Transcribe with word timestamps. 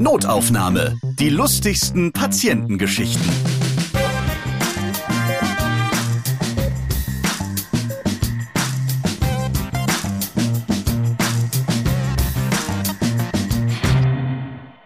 Notaufnahme. 0.00 0.96
Die 1.18 1.28
lustigsten 1.28 2.12
Patientengeschichten. 2.12 3.28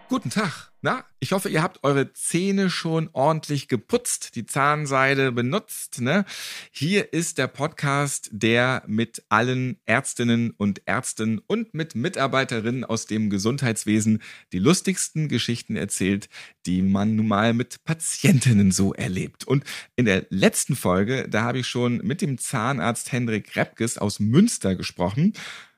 Guten 0.09 0.29
Tag. 0.31 0.72
Na, 0.85 1.05
ich 1.21 1.31
hoffe, 1.31 1.47
ihr 1.47 1.63
habt 1.63 1.81
eure 1.85 2.11
Zähne 2.11 2.69
schon 2.69 3.09
ordentlich 3.13 3.69
geputzt, 3.69 4.35
die 4.35 4.45
Zahnseide 4.45 5.31
benutzt. 5.31 6.01
Ne? 6.01 6.25
Hier 6.71 7.13
ist 7.13 7.37
der 7.37 7.47
Podcast, 7.47 8.29
der 8.33 8.83
mit 8.85 9.23
allen 9.29 9.77
Ärztinnen 9.85 10.51
und 10.51 10.81
Ärzten 10.85 11.39
und 11.47 11.73
mit 11.73 11.95
Mitarbeiterinnen 11.95 12.83
aus 12.83 13.05
dem 13.05 13.29
Gesundheitswesen 13.29 14.21
die 14.51 14.59
lustigsten 14.59 15.29
Geschichten 15.29 15.77
erzählt, 15.77 16.27
die 16.65 16.81
man 16.81 17.15
nun 17.15 17.29
mal 17.29 17.53
mit 17.53 17.85
Patientinnen 17.85 18.71
so 18.73 18.93
erlebt. 18.93 19.47
Und 19.47 19.63
in 19.95 20.03
der 20.03 20.25
letzten 20.31 20.75
Folge, 20.75 21.29
da 21.29 21.43
habe 21.43 21.59
ich 21.59 21.67
schon 21.67 21.99
mit 21.99 22.19
dem 22.21 22.37
Zahnarzt 22.37 23.13
Hendrik 23.13 23.55
Repkes 23.55 23.97
aus 23.97 24.19
Münster 24.19 24.75
gesprochen. 24.75 25.31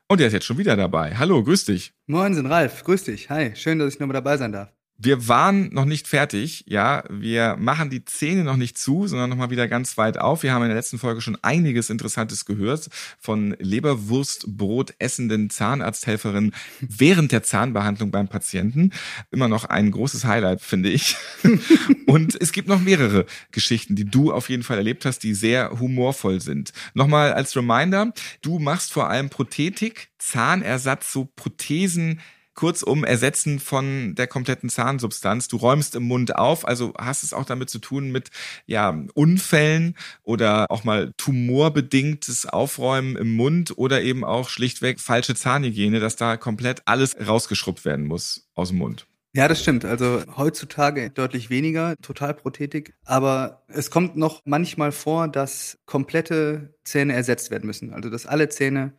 Und 0.08 0.18
der 0.18 0.26
ist 0.26 0.32
jetzt 0.32 0.46
schon 0.46 0.58
wieder 0.58 0.74
dabei. 0.74 1.14
Hallo, 1.16 1.44
grüß 1.44 1.66
dich. 1.66 1.92
Moin, 2.08 2.34
sind 2.34 2.46
Ralf. 2.46 2.82
Grüß 2.82 3.04
dich. 3.04 3.30
Hi, 3.30 3.54
schön, 3.54 3.78
dass 3.78 3.94
ich 3.94 4.00
nochmal 4.00 4.14
dabei 4.14 4.36
sein 4.36 4.50
darf. 4.50 4.72
Wir 4.98 5.28
waren 5.28 5.74
noch 5.74 5.84
nicht 5.84 6.08
fertig, 6.08 6.64
ja. 6.66 7.04
Wir 7.10 7.56
machen 7.58 7.90
die 7.90 8.04
Zähne 8.06 8.44
noch 8.44 8.56
nicht 8.56 8.78
zu, 8.78 9.06
sondern 9.06 9.28
nochmal 9.28 9.50
wieder 9.50 9.68
ganz 9.68 9.98
weit 9.98 10.16
auf. 10.16 10.42
Wir 10.42 10.54
haben 10.54 10.62
in 10.62 10.68
der 10.68 10.76
letzten 10.76 10.98
Folge 10.98 11.20
schon 11.20 11.36
einiges 11.42 11.90
Interessantes 11.90 12.46
gehört 12.46 12.88
von 13.18 13.54
Leberwurstbrot 13.58 14.94
essenden 14.98 15.50
Zahnarzthelferinnen 15.50 16.54
während 16.80 17.32
der 17.32 17.42
Zahnbehandlung 17.42 18.10
beim 18.10 18.28
Patienten. 18.28 18.90
Immer 19.30 19.48
noch 19.48 19.66
ein 19.66 19.90
großes 19.90 20.24
Highlight, 20.24 20.62
finde 20.62 20.88
ich. 20.88 21.16
Und 22.06 22.40
es 22.40 22.52
gibt 22.52 22.68
noch 22.68 22.80
mehrere 22.80 23.26
Geschichten, 23.50 23.96
die 23.96 24.06
du 24.06 24.32
auf 24.32 24.48
jeden 24.48 24.62
Fall 24.62 24.78
erlebt 24.78 25.04
hast, 25.04 25.18
die 25.18 25.34
sehr 25.34 25.78
humorvoll 25.78 26.40
sind. 26.40 26.72
Nochmal 26.94 27.34
als 27.34 27.54
Reminder, 27.54 28.12
du 28.40 28.58
machst 28.58 28.92
vor 28.92 29.10
allem 29.10 29.28
Prothetik, 29.28 30.08
Zahnersatz, 30.18 31.12
so 31.12 31.28
Prothesen, 31.36 32.20
Kurzum, 32.56 33.04
Ersetzen 33.04 33.60
von 33.60 34.14
der 34.16 34.26
kompletten 34.26 34.68
Zahnsubstanz. 34.68 35.46
Du 35.46 35.56
räumst 35.56 35.94
im 35.94 36.02
Mund 36.02 36.34
auf, 36.34 36.66
also 36.66 36.92
hast 36.98 37.22
es 37.22 37.32
auch 37.32 37.44
damit 37.44 37.70
zu 37.70 37.78
tun 37.78 38.10
mit 38.10 38.30
ja, 38.66 38.98
Unfällen 39.14 39.94
oder 40.24 40.70
auch 40.70 40.82
mal 40.82 41.12
tumorbedingtes 41.16 42.46
Aufräumen 42.46 43.14
im 43.16 43.34
Mund 43.34 43.78
oder 43.78 44.02
eben 44.02 44.24
auch 44.24 44.48
schlichtweg 44.48 45.00
falsche 45.00 45.34
Zahnhygiene, 45.34 46.00
dass 46.00 46.16
da 46.16 46.36
komplett 46.36 46.82
alles 46.86 47.14
rausgeschrubbt 47.24 47.84
werden 47.84 48.06
muss 48.06 48.48
aus 48.54 48.70
dem 48.70 48.78
Mund. 48.78 49.06
Ja, 49.36 49.48
das 49.48 49.60
stimmt. 49.60 49.84
Also 49.84 50.22
heutzutage 50.38 51.10
deutlich 51.10 51.50
weniger 51.50 51.94
Totalprothetik. 52.00 52.94
Aber 53.04 53.64
es 53.68 53.90
kommt 53.90 54.16
noch 54.16 54.40
manchmal 54.46 54.92
vor, 54.92 55.28
dass 55.28 55.76
komplette 55.84 56.74
Zähne 56.84 57.12
ersetzt 57.12 57.50
werden 57.50 57.66
müssen. 57.66 57.92
Also 57.92 58.08
dass 58.08 58.24
alle 58.24 58.48
Zähne 58.48 58.94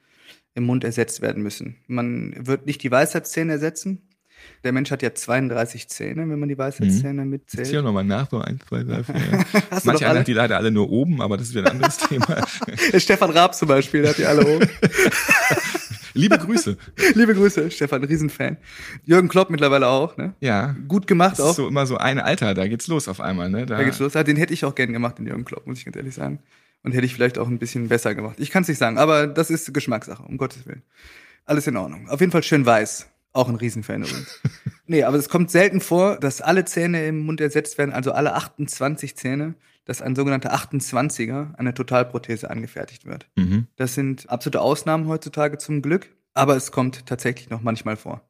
im 0.58 0.66
Mund 0.66 0.84
ersetzt 0.84 1.22
werden 1.22 1.44
müssen. 1.44 1.78
Man 1.86 2.34
wird 2.36 2.66
nicht 2.66 2.82
die 2.82 2.90
Weisheitszähne 2.90 3.54
ersetzen. 3.54 4.02
Der 4.64 4.72
Mensch 4.72 4.90
hat 4.90 5.04
ja 5.04 5.14
32 5.14 5.88
Zähne, 5.88 6.28
wenn 6.28 6.40
man 6.40 6.50
die 6.50 6.58
Weisheitszähne 6.58 7.26
mhm. 7.26 7.30
mitzählt. 7.30 7.68
Ich 7.68 7.70
zähle 7.70 7.84
nochmal 7.84 8.04
nach, 8.04 8.30
so 8.30 8.40
ein, 8.40 8.60
zwei, 8.68 8.84
drei, 8.84 9.04
vier. 9.04 9.46
Manche 9.84 10.08
hat 10.08 10.28
die 10.28 10.34
leider 10.34 10.58
alle 10.58 10.72
nur 10.72 10.90
oben, 10.90 11.22
aber 11.22 11.38
das 11.38 11.50
ist 11.50 11.54
wieder 11.54 11.70
ein 11.70 11.76
anderes 11.76 11.98
Thema. 12.10 12.48
Stefan 12.98 13.30
Raab 13.30 13.54
zum 13.54 13.68
Beispiel, 13.68 14.02
der 14.02 14.12
hat 14.12 14.18
die 14.18 14.26
alle 14.26 14.48
oben. 14.48 14.68
Liebe 16.16 16.40
Grüße. 16.40 16.76
Liebe 17.14 17.36
Grüße, 17.36 17.70
Stefan, 17.70 18.04
Riesenfan. 18.04 18.58
Jürgen 19.06 19.28
Klopp 19.28 19.52
mittlerweile 19.52 19.88
auch, 19.88 20.18
ne? 20.18 20.34
Ja. 20.40 20.76
Gut 20.88 21.06
gemacht 21.06 21.34
das 21.34 21.42
auch. 21.42 21.50
Ist 21.52 21.58
so 21.58 21.68
immer 21.68 21.86
so 21.86 21.98
ein 21.98 22.20
Alter, 22.20 22.56
da 22.56 22.68
geht's 22.68 22.88
los 22.88 23.08
auf 23.08 23.22
einmal, 23.22 23.52
ne? 23.52 23.68
Da, 23.68 23.78
da 23.78 23.84
geht's 23.84 24.00
los. 24.00 24.16
Ja, 24.16 24.24
den 24.24 24.38
hätte 24.38 24.56
ich 24.56 24.66
auch 24.66 24.74
gern 24.74 24.92
gemacht, 24.92 25.20
den 25.20 25.28
Jürgen 25.28 25.46
Klopp, 25.46 25.68
muss 25.68 25.78
ich 25.78 25.86
ganz 25.86 25.98
ehrlich 25.98 26.16
sagen. 26.16 26.40
Und 26.84 26.94
hätte 26.94 27.06
ich 27.06 27.14
vielleicht 27.14 27.38
auch 27.38 27.48
ein 27.48 27.60
bisschen 27.60 27.90
besser 27.90 28.16
gemacht. 28.16 28.38
Ich 28.40 28.52
kann 28.52 28.62
es 28.62 28.70
nicht 28.70 28.78
sagen, 28.78 28.98
aber 28.98 29.28
das 29.28 29.50
ist 29.50 29.74
Geschmackssache, 29.74 30.24
um 30.24 30.38
Gottes 30.38 30.66
Willen. 30.66 30.84
Alles 31.46 31.68
in 31.68 31.78
Ordnung. 31.78 32.10
Auf 32.10 32.20
jeden 32.20 32.32
Fall 32.32 32.44
schön 32.44 32.66
weiß. 32.66 33.08
Auch 33.34 33.50
ein 33.50 33.56
Riesenfan 33.56 34.04
übrigens. 34.04 34.42
nee, 34.88 35.04
aber 35.04 35.18
es 35.18 35.30
kommt 35.30 35.52
selten 35.52 35.82
vor, 35.82 36.18
dass 36.18 36.42
alle 36.42 36.66
Zähne 36.66 37.06
im 37.08 37.26
Mund 37.26 37.42
ersetzt 37.42 37.78
werden, 37.78 37.92
also 37.92 38.12
alle 38.12 38.34
28 38.34 39.16
Zähne, 39.16 39.56
dass 39.86 40.02
ein 40.02 40.16
sogenannter 40.16 40.54
28er, 40.54 41.56
eine 41.56 41.74
Totalprothese 41.74 42.50
angefertigt 42.50 43.06
wird. 43.06 43.28
Mhm. 43.36 43.68
Das 43.76 43.94
sind 43.96 44.30
absolute 44.30 44.62
Ausnahmen 44.62 45.08
heutzutage 45.08 45.58
zum 45.58 45.82
Glück, 45.82 46.10
aber 46.34 46.56
es 46.56 46.72
kommt 46.72 47.06
tatsächlich 47.06 47.50
noch 47.50 47.62
manchmal 47.62 47.96
vor. 47.96 48.27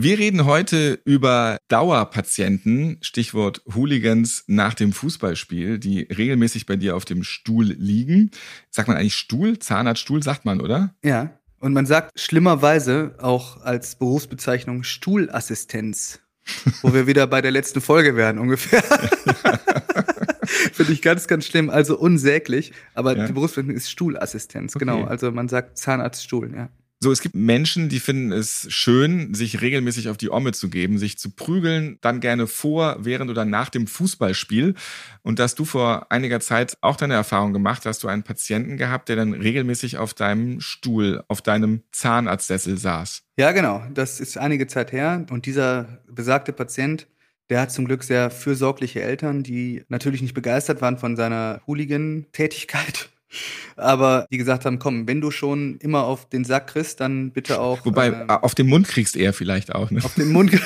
Wir 0.00 0.16
reden 0.16 0.44
heute 0.44 1.00
über 1.04 1.58
Dauerpatienten, 1.66 2.98
Stichwort 3.00 3.62
Hooligans 3.74 4.44
nach 4.46 4.74
dem 4.74 4.92
Fußballspiel, 4.92 5.80
die 5.80 6.02
regelmäßig 6.02 6.66
bei 6.66 6.76
dir 6.76 6.94
auf 6.94 7.04
dem 7.04 7.24
Stuhl 7.24 7.64
liegen. 7.64 8.30
Sagt 8.70 8.86
man 8.86 8.96
eigentlich 8.96 9.16
Stuhl? 9.16 9.58
Zahnarztstuhl 9.58 10.22
sagt 10.22 10.44
man, 10.44 10.60
oder? 10.60 10.94
Ja. 11.02 11.36
Und 11.58 11.72
man 11.72 11.84
sagt 11.84 12.12
schlimmerweise 12.20 13.16
auch 13.18 13.60
als 13.62 13.96
Berufsbezeichnung 13.96 14.84
Stuhlassistenz, 14.84 16.20
wo 16.82 16.94
wir 16.94 17.08
wieder 17.08 17.26
bei 17.26 17.42
der 17.42 17.50
letzten 17.50 17.80
Folge 17.80 18.14
wären 18.14 18.38
ungefähr. 18.38 18.84
Finde 20.46 20.92
ich 20.92 21.02
ganz, 21.02 21.26
ganz 21.26 21.44
schlimm, 21.44 21.70
also 21.70 21.98
unsäglich. 21.98 22.72
Aber 22.94 23.16
ja. 23.16 23.26
die 23.26 23.32
Berufsbezeichnung 23.32 23.74
ist 23.74 23.90
Stuhlassistenz, 23.90 24.74
genau. 24.74 24.92
okay. 24.92 25.00
genau. 25.00 25.10
Also 25.10 25.32
man 25.32 25.48
sagt 25.48 25.76
Zahnarztstuhl, 25.76 26.54
ja. 26.54 26.68
So, 27.00 27.12
es 27.12 27.20
gibt 27.20 27.36
Menschen, 27.36 27.88
die 27.88 28.00
finden 28.00 28.32
es 28.32 28.66
schön, 28.70 29.32
sich 29.32 29.60
regelmäßig 29.60 30.08
auf 30.08 30.16
die 30.16 30.30
Omme 30.30 30.50
zu 30.50 30.68
geben, 30.68 30.98
sich 30.98 31.16
zu 31.16 31.30
prügeln, 31.30 31.98
dann 32.00 32.18
gerne 32.18 32.48
vor, 32.48 32.96
während 32.98 33.30
oder 33.30 33.44
nach 33.44 33.68
dem 33.68 33.86
Fußballspiel. 33.86 34.74
Und 35.22 35.38
dass 35.38 35.54
du 35.54 35.64
vor 35.64 36.10
einiger 36.10 36.40
Zeit 36.40 36.76
auch 36.80 36.96
deine 36.96 37.14
Erfahrung 37.14 37.52
gemacht 37.52 37.86
hast, 37.86 38.02
du 38.02 38.08
einen 38.08 38.24
Patienten 38.24 38.76
gehabt, 38.78 39.08
der 39.08 39.14
dann 39.14 39.32
regelmäßig 39.32 39.96
auf 39.98 40.12
deinem 40.12 40.60
Stuhl, 40.60 41.22
auf 41.28 41.40
deinem 41.40 41.84
Zahnarztsessel 41.92 42.78
saß. 42.78 43.22
Ja, 43.36 43.52
genau. 43.52 43.84
Das 43.94 44.18
ist 44.18 44.36
einige 44.36 44.66
Zeit 44.66 44.90
her. 44.90 45.24
Und 45.30 45.46
dieser 45.46 46.02
besagte 46.10 46.52
Patient, 46.52 47.06
der 47.48 47.60
hat 47.60 47.70
zum 47.70 47.84
Glück 47.84 48.02
sehr 48.02 48.28
fürsorgliche 48.32 49.02
Eltern, 49.02 49.44
die 49.44 49.84
natürlich 49.88 50.20
nicht 50.20 50.34
begeistert 50.34 50.82
waren 50.82 50.98
von 50.98 51.14
seiner 51.14 51.62
Hooligan-Tätigkeit 51.68 53.10
aber 53.76 54.26
die 54.30 54.38
gesagt 54.38 54.64
haben, 54.64 54.78
komm, 54.78 55.06
wenn 55.06 55.20
du 55.20 55.30
schon 55.30 55.76
immer 55.78 56.04
auf 56.04 56.28
den 56.28 56.44
Sack 56.44 56.68
kriegst, 56.68 57.00
dann 57.00 57.32
bitte 57.32 57.60
auch. 57.60 57.84
Wobei, 57.84 58.08
äh, 58.08 58.26
auf 58.28 58.54
den 58.54 58.68
Mund 58.68 58.88
kriegst 58.88 59.16
eher 59.16 59.32
vielleicht 59.32 59.74
auch, 59.74 59.90
ne? 59.90 60.04
Auf 60.04 60.14
den 60.14 60.32
Mund. 60.32 60.52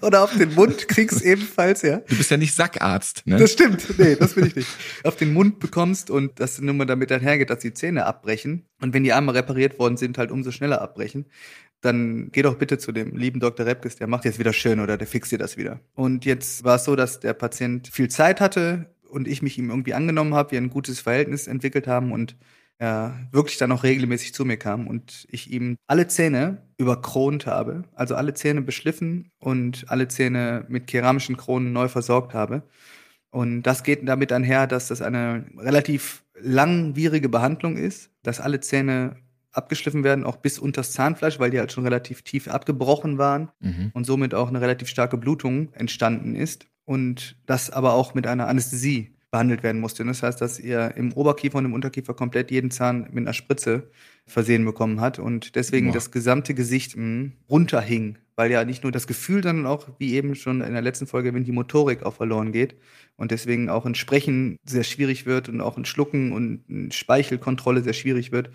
Oder 0.00 0.22
auf 0.22 0.36
den 0.36 0.54
Mund 0.54 0.86
kriegst 0.88 1.22
ebenfalls, 1.22 1.82
ja. 1.82 1.98
Du 1.98 2.16
bist 2.16 2.30
ja 2.30 2.36
nicht 2.36 2.54
Sackarzt, 2.54 3.26
ne? 3.26 3.36
Das 3.36 3.52
stimmt. 3.52 3.98
Nee, 3.98 4.16
das 4.16 4.34
bin 4.34 4.46
ich 4.46 4.56
nicht. 4.56 4.68
Auf 5.02 5.16
den 5.16 5.32
Mund 5.32 5.58
bekommst 5.58 6.10
und 6.10 6.38
das 6.40 6.60
nur 6.60 6.74
mal 6.74 6.84
damit 6.84 7.10
einhergeht, 7.10 7.50
dass 7.50 7.60
die 7.60 7.72
Zähne 7.72 8.06
abbrechen. 8.06 8.66
Und 8.80 8.94
wenn 8.94 9.04
die 9.04 9.12
einmal 9.12 9.34
repariert 9.34 9.78
worden 9.78 9.96
sind, 9.96 10.18
halt 10.18 10.30
umso 10.30 10.50
schneller 10.50 10.80
abbrechen. 10.82 11.26
Dann 11.80 12.30
geh 12.32 12.42
doch 12.42 12.56
bitte 12.56 12.78
zu 12.78 12.90
dem 12.90 13.16
lieben 13.16 13.38
Dr. 13.38 13.64
Repkes, 13.64 13.96
der 13.96 14.08
macht 14.08 14.24
jetzt 14.24 14.40
wieder 14.40 14.52
schön 14.52 14.80
oder 14.80 14.96
der 14.96 15.06
fixt 15.06 15.30
dir 15.30 15.38
das 15.38 15.56
wieder. 15.56 15.80
Und 15.94 16.24
jetzt 16.24 16.64
war 16.64 16.76
es 16.76 16.84
so, 16.84 16.96
dass 16.96 17.20
der 17.20 17.34
Patient 17.34 17.86
viel 17.88 18.08
Zeit 18.08 18.40
hatte, 18.40 18.86
und 19.10 19.28
ich 19.28 19.42
mich 19.42 19.58
ihm 19.58 19.70
irgendwie 19.70 19.94
angenommen 19.94 20.34
habe, 20.34 20.52
wir 20.52 20.60
ein 20.60 20.70
gutes 20.70 21.00
Verhältnis 21.00 21.46
entwickelt 21.46 21.86
haben 21.86 22.12
und 22.12 22.36
er 22.78 23.28
wirklich 23.32 23.58
dann 23.58 23.72
auch 23.72 23.82
regelmäßig 23.82 24.32
zu 24.34 24.44
mir 24.44 24.56
kam 24.56 24.86
und 24.86 25.26
ich 25.30 25.50
ihm 25.50 25.76
alle 25.86 26.06
Zähne 26.06 26.62
überkront 26.76 27.46
habe, 27.46 27.82
also 27.94 28.14
alle 28.14 28.34
Zähne 28.34 28.62
beschliffen 28.62 29.30
und 29.38 29.86
alle 29.88 30.08
Zähne 30.08 30.64
mit 30.68 30.86
keramischen 30.86 31.36
Kronen 31.36 31.72
neu 31.72 31.88
versorgt 31.88 32.34
habe. 32.34 32.62
Und 33.30 33.62
das 33.64 33.82
geht 33.82 34.08
damit 34.08 34.32
einher, 34.32 34.66
dass 34.66 34.88
das 34.88 35.02
eine 35.02 35.46
relativ 35.56 36.24
langwierige 36.40 37.28
Behandlung 37.28 37.76
ist, 37.76 38.10
dass 38.22 38.40
alle 38.40 38.60
Zähne 38.60 39.16
abgeschliffen 39.52 40.04
werden, 40.04 40.24
auch 40.24 40.36
bis 40.36 40.58
unters 40.58 40.92
Zahnfleisch, 40.92 41.38
weil 41.38 41.50
die 41.50 41.58
halt 41.58 41.72
schon 41.72 41.84
relativ 41.84 42.22
tief 42.22 42.48
abgebrochen 42.48 43.18
waren 43.18 43.50
mhm. 43.60 43.90
und 43.94 44.04
somit 44.04 44.34
auch 44.34 44.48
eine 44.48 44.60
relativ 44.60 44.88
starke 44.88 45.16
Blutung 45.16 45.72
entstanden 45.74 46.34
ist 46.34 46.66
und 46.84 47.36
das 47.46 47.70
aber 47.70 47.94
auch 47.94 48.14
mit 48.14 48.26
einer 48.26 48.48
Anästhesie 48.48 49.14
behandelt 49.30 49.62
werden 49.62 49.80
musste. 49.80 50.04
Das 50.04 50.22
heißt, 50.22 50.40
dass 50.40 50.58
ihr 50.58 50.94
im 50.96 51.12
Oberkiefer 51.12 51.58
und 51.58 51.66
im 51.66 51.74
Unterkiefer 51.74 52.14
komplett 52.14 52.50
jeden 52.50 52.70
Zahn 52.70 53.08
mit 53.12 53.18
einer 53.18 53.34
Spritze 53.34 53.90
versehen 54.26 54.64
bekommen 54.64 55.00
hat 55.00 55.18
und 55.18 55.54
deswegen 55.54 55.88
Boah. 55.88 55.94
das 55.94 56.10
gesamte 56.10 56.54
Gesicht 56.54 56.96
mh, 56.96 57.02
hm, 57.02 57.32
runterhing, 57.48 58.18
weil 58.36 58.50
ja 58.50 58.64
nicht 58.64 58.82
nur 58.82 58.92
das 58.92 59.06
Gefühl, 59.06 59.42
sondern 59.42 59.66
auch, 59.66 59.88
wie 59.98 60.14
eben 60.14 60.34
schon 60.34 60.60
in 60.62 60.72
der 60.72 60.82
letzten 60.82 61.06
Folge, 61.06 61.34
wenn 61.34 61.44
die 61.44 61.52
Motorik 61.52 62.04
auch 62.04 62.14
verloren 62.14 62.52
geht 62.52 62.76
und 63.16 63.30
deswegen 63.30 63.68
auch 63.68 63.84
ein 63.84 63.94
Sprechen 63.94 64.56
sehr 64.64 64.84
schwierig 64.84 65.26
wird 65.26 65.48
und 65.48 65.60
auch 65.60 65.76
ein 65.76 65.84
Schlucken 65.84 66.32
und 66.32 66.94
Speichelkontrolle 66.94 67.82
sehr 67.82 67.94
schwierig 67.94 68.32
wird. 68.32 68.50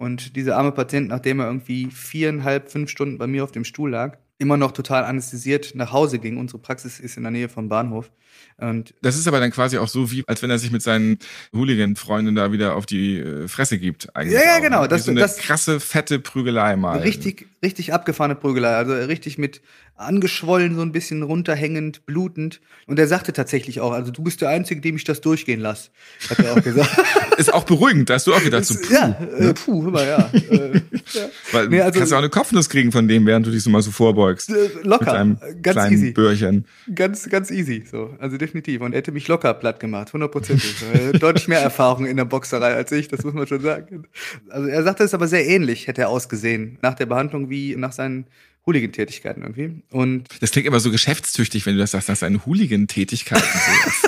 Und 0.00 0.34
dieser 0.34 0.56
arme 0.56 0.72
Patient, 0.72 1.08
nachdem 1.08 1.40
er 1.40 1.46
irgendwie 1.46 1.90
viereinhalb, 1.90 2.70
fünf 2.72 2.88
Stunden 2.88 3.18
bei 3.18 3.26
mir 3.26 3.44
auf 3.44 3.52
dem 3.52 3.64
Stuhl 3.64 3.90
lag, 3.90 4.16
immer 4.38 4.56
noch 4.56 4.72
total 4.72 5.04
anästhesiert 5.04 5.74
nach 5.74 5.92
Hause 5.92 6.18
ging. 6.18 6.38
Unsere 6.38 6.58
Praxis 6.58 6.98
ist 6.98 7.18
in 7.18 7.22
der 7.24 7.30
Nähe 7.30 7.50
vom 7.50 7.68
Bahnhof. 7.68 8.10
Und 8.56 8.94
Das 9.02 9.18
ist 9.18 9.28
aber 9.28 9.40
dann 9.40 9.50
quasi 9.50 9.76
auch 9.76 9.88
so, 9.88 10.10
wie 10.10 10.24
als 10.26 10.42
wenn 10.42 10.48
er 10.48 10.58
sich 10.58 10.70
mit 10.70 10.80
seinen 10.80 11.18
Hooligan-Freunden 11.54 12.34
da 12.34 12.50
wieder 12.50 12.76
auf 12.76 12.86
die 12.86 13.18
äh, 13.18 13.46
Fresse 13.48 13.78
gibt. 13.78 14.16
Eigentlich 14.16 14.38
Ja, 14.40 14.44
ja, 14.52 14.56
auch, 14.56 14.62
genau, 14.62 14.82
Ne? 14.82 14.88
das- 14.88 15.02
Wie 15.02 15.04
so 15.06 15.10
eine 15.10 15.20
das- 15.20 15.36
krasse, 15.36 15.80
fette 15.80 16.18
Prügelei 16.18 16.76
mal. 16.76 17.00
richtig, 17.00 17.48
richtig 17.62 17.92
abgefahrene 17.92 18.36
Prügelei. 18.36 18.74
Also 18.76 18.94
richtig 18.94 19.36
mit 19.36 19.60
angeschwollen, 20.00 20.74
so 20.74 20.82
ein 20.82 20.92
bisschen 20.92 21.22
runterhängend, 21.22 22.06
blutend. 22.06 22.60
Und 22.86 22.98
er 22.98 23.06
sagte 23.06 23.32
tatsächlich 23.32 23.80
auch, 23.80 23.92
also 23.92 24.10
du 24.10 24.22
bist 24.22 24.40
der 24.40 24.48
Einzige, 24.48 24.80
dem 24.80 24.96
ich 24.96 25.04
das 25.04 25.20
durchgehen 25.20 25.60
lasse. 25.60 25.90
Hat 26.28 26.38
er 26.40 26.52
auch 26.54 26.62
gesagt. 26.62 26.90
Ist 27.38 27.52
auch 27.54 27.64
beruhigend, 27.64 28.10
da 28.10 28.14
hast 28.14 28.26
du 28.26 28.34
auch 28.34 28.42
gedacht, 28.42 28.64
so, 28.66 28.74
puh, 28.74 28.92
ja, 28.92 29.08
äh, 29.38 29.54
puh, 29.54 29.84
hör 29.84 29.90
mal, 29.90 30.06
ja. 30.06 30.30
Äh, 30.34 30.80
weil 31.52 31.68
Nee, 31.68 31.80
also- 31.80 31.92
du 31.94 31.98
kannst 32.00 32.12
ja 32.12 32.18
auch 32.18 32.22
eine 32.22 32.28
Kopfnuss 32.30 32.68
kriegen 32.68 32.92
von 32.92 33.08
dem, 33.08 33.26
während 33.26 33.46
du 33.46 33.50
dich 33.50 33.62
so 33.62 33.70
mal 33.70 33.80
so 33.82 33.90
vorbeugst. 33.90 34.50
äh, 34.50 34.68
locker. 34.82 35.04
Mit 35.04 35.14
deinem 35.14 35.62
ganz 35.62 35.74
kleinen 35.76 35.92
easy. 35.94 36.10
Böhrchen. 36.12 36.64
Ganz, 36.94 37.28
ganz 37.28 37.50
easy, 37.50 37.84
so. 37.90 38.14
Also 38.18 38.36
definitiv. 38.36 38.80
Und 38.82 38.92
er 38.92 38.98
hätte 38.98 39.12
mich 39.12 39.26
locker 39.28 39.54
platt 39.54 39.80
gemacht, 39.80 40.12
hundertprozentig. 40.12 40.74
Äh, 40.92 41.18
Deutlich 41.18 41.48
mehr 41.48 41.60
Erfahrung 41.60 42.06
in 42.06 42.16
der 42.16 42.24
Boxerei 42.24 42.74
als 42.74 42.92
ich, 42.92 43.08
das 43.08 43.22
muss 43.24 43.32
man 43.34 43.46
schon 43.46 43.60
sagen. 43.60 44.04
Also 44.48 44.68
er 44.68 44.82
sagte 44.82 45.04
es 45.04 45.14
aber 45.14 45.26
sehr 45.28 45.46
ähnlich, 45.46 45.86
hätte 45.86 46.02
er 46.02 46.08
ausgesehen, 46.10 46.78
nach 46.82 46.94
der 46.94 47.06
Behandlung 47.06 47.48
wie 47.50 47.74
nach 47.76 47.92
seinen 47.92 48.26
Hooligan-Tätigkeiten 48.66 49.42
irgendwie. 49.42 49.82
Und 49.90 50.24
Das 50.40 50.50
klingt 50.50 50.66
immer 50.66 50.80
so 50.80 50.90
geschäftstüchtig, 50.90 51.64
wenn 51.66 51.74
du 51.74 51.80
das 51.80 51.92
sagst, 51.92 52.08
nach 52.08 52.16
seinen 52.16 52.44
Hooligan-Tätigkeiten. 52.44 53.42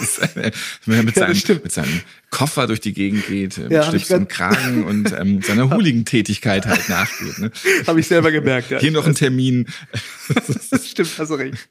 So. 0.01 0.23
Eine, 0.23 0.53
wenn 0.87 0.97
er 0.97 1.03
mit, 1.03 1.17
Ja, 1.17 1.33
seinem, 1.35 1.61
mit 1.63 1.73
seinem 1.73 2.01
Koffer 2.31 2.67
durch 2.67 2.81
die 2.81 2.93
Gegend 2.93 3.27
geht, 3.27 3.59
äh, 3.59 3.63
mit 3.63 3.73
Ja, 3.73 3.83
Schlips 3.85 4.09
ganz- 4.09 4.29
Kragen 4.29 4.85
und 4.85 5.13
ähm, 5.19 5.41
seiner 5.43 5.71
Hooligan-Tätigkeit 5.75 6.67
halt 6.67 6.89
nachgeht. 6.89 7.39
Ne? 7.39 7.51
habe 7.87 8.01
ich 8.01 8.07
selber 8.07 8.31
gemerkt, 8.31 8.71
ja. 8.71 8.79
Hier 8.79 8.93
noch 8.93 9.07
ein 9.07 9.15
Termin. 9.15 9.67
Das 10.71 10.89
stimmt, 10.89 11.11
hast 11.19 11.31
du 11.31 11.35
recht. 11.35 11.69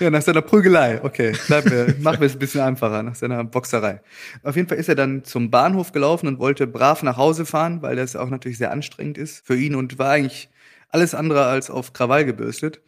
Ja, 0.00 0.10
nach 0.10 0.22
seiner 0.22 0.42
Prügelei. 0.42 1.02
Okay, 1.02 1.32
bleiben 1.46 1.70
wir, 1.70 1.94
machen 2.00 2.20
wir 2.20 2.26
es 2.26 2.34
ein 2.34 2.38
bisschen 2.38 2.60
einfacher, 2.60 3.02
nach 3.02 3.14
seiner 3.14 3.42
Boxerei. 3.44 4.00
Auf 4.42 4.56
jeden 4.56 4.68
Fall 4.68 4.76
ist 4.78 4.88
er 4.88 4.94
dann 4.96 5.24
zum 5.24 5.50
Bahnhof 5.50 5.92
gelaufen 5.92 6.26
und 6.26 6.38
wollte 6.38 6.66
brav 6.66 7.02
nach 7.02 7.16
Hause 7.16 7.46
fahren, 7.46 7.80
weil 7.82 7.96
das 7.96 8.16
auch 8.16 8.28
natürlich 8.28 8.58
sehr 8.58 8.70
anstrengend 8.70 9.18
ist 9.18 9.46
für 9.46 9.56
ihn 9.56 9.74
und 9.74 9.98
war 9.98 10.10
eigentlich 10.10 10.48
alles 10.88 11.14
andere 11.14 11.46
als 11.46 11.70
auf 11.70 11.92
Krawall 11.92 12.24
gebürstet. 12.24 12.80